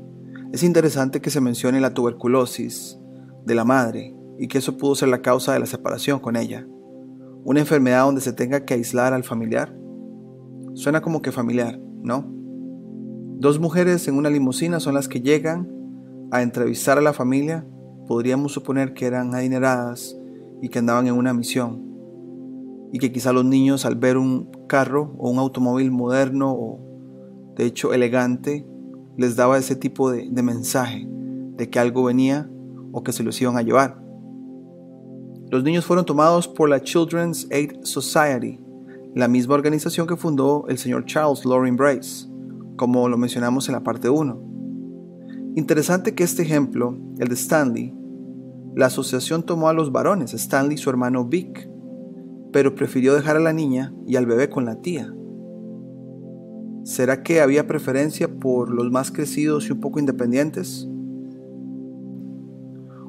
[0.52, 2.98] es interesante que se mencione la tuberculosis
[3.44, 6.66] de la madre y que eso pudo ser la causa de la separación con ella.
[7.44, 9.72] Una enfermedad donde se tenga que aislar al familiar
[10.76, 12.35] Suena como que familiar, ¿no?
[13.38, 15.70] Dos mujeres en una limusina son las que llegan
[16.30, 17.66] a entrevistar a la familia.
[18.08, 20.16] Podríamos suponer que eran adineradas
[20.62, 21.82] y que andaban en una misión.
[22.94, 26.80] Y que quizá los niños al ver un carro o un automóvil moderno o
[27.56, 28.66] de hecho elegante
[29.18, 32.50] les daba ese tipo de, mensaje de que algo venía
[32.92, 34.02] o que se los iban a llevar.
[35.50, 38.60] Los niños fueron tomados por la Children's Aid Society
[39.14, 42.28] la misma organización que fundó el señor Charles Loring Brace,
[42.76, 44.42] como lo mencionamos en la parte 1.
[45.56, 47.94] Interesante que este ejemplo, el de Stanley,
[48.74, 51.70] la asociación tomó a los varones, Stanley y su hermano Vic,
[52.52, 55.12] pero prefirió dejar a la niña y al bebé con la tía.
[56.84, 60.86] ¿Será que había preferencia por los más crecidos y un poco independientes?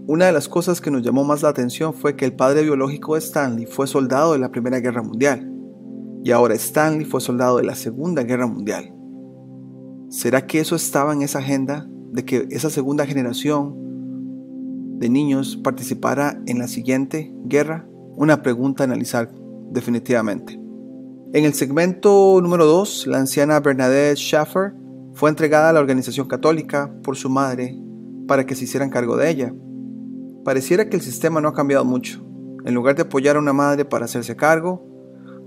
[0.08, 3.16] Una de las cosas que nos llamó más la atención fue que el padre biológico
[3.16, 5.52] de Stanley fue soldado de la Primera Guerra Mundial
[6.24, 8.97] y ahora Stanley fue soldado de la Segunda Guerra Mundial.
[10.10, 13.76] ¿Será que eso estaba en esa agenda de que esa segunda generación
[15.00, 17.88] de niños participara en la siguiente guerra?
[18.16, 19.34] Una pregunta a analizar
[19.72, 20.60] definitivamente.
[21.34, 24.74] En el segmento número 2, la anciana Bernadette Schaffer
[25.14, 27.78] fue entregada a la organización católica por su madre
[28.28, 29.54] para que se hicieran cargo de ella.
[30.46, 32.26] Pareciera que el sistema no ha cambiado mucho.
[32.66, 34.88] En lugar de apoyar a una madre para hacerse cargo,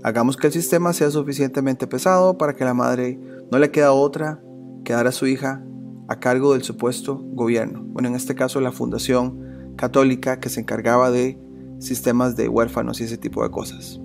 [0.03, 3.19] Hagamos que el sistema sea suficientemente pesado para que la madre
[3.51, 4.41] no le queda otra
[4.83, 5.63] que dar a su hija
[6.07, 7.81] a cargo del supuesto gobierno.
[7.83, 11.39] Bueno, en este caso la fundación católica que se encargaba de
[11.79, 13.99] sistemas de huérfanos y ese tipo de cosas.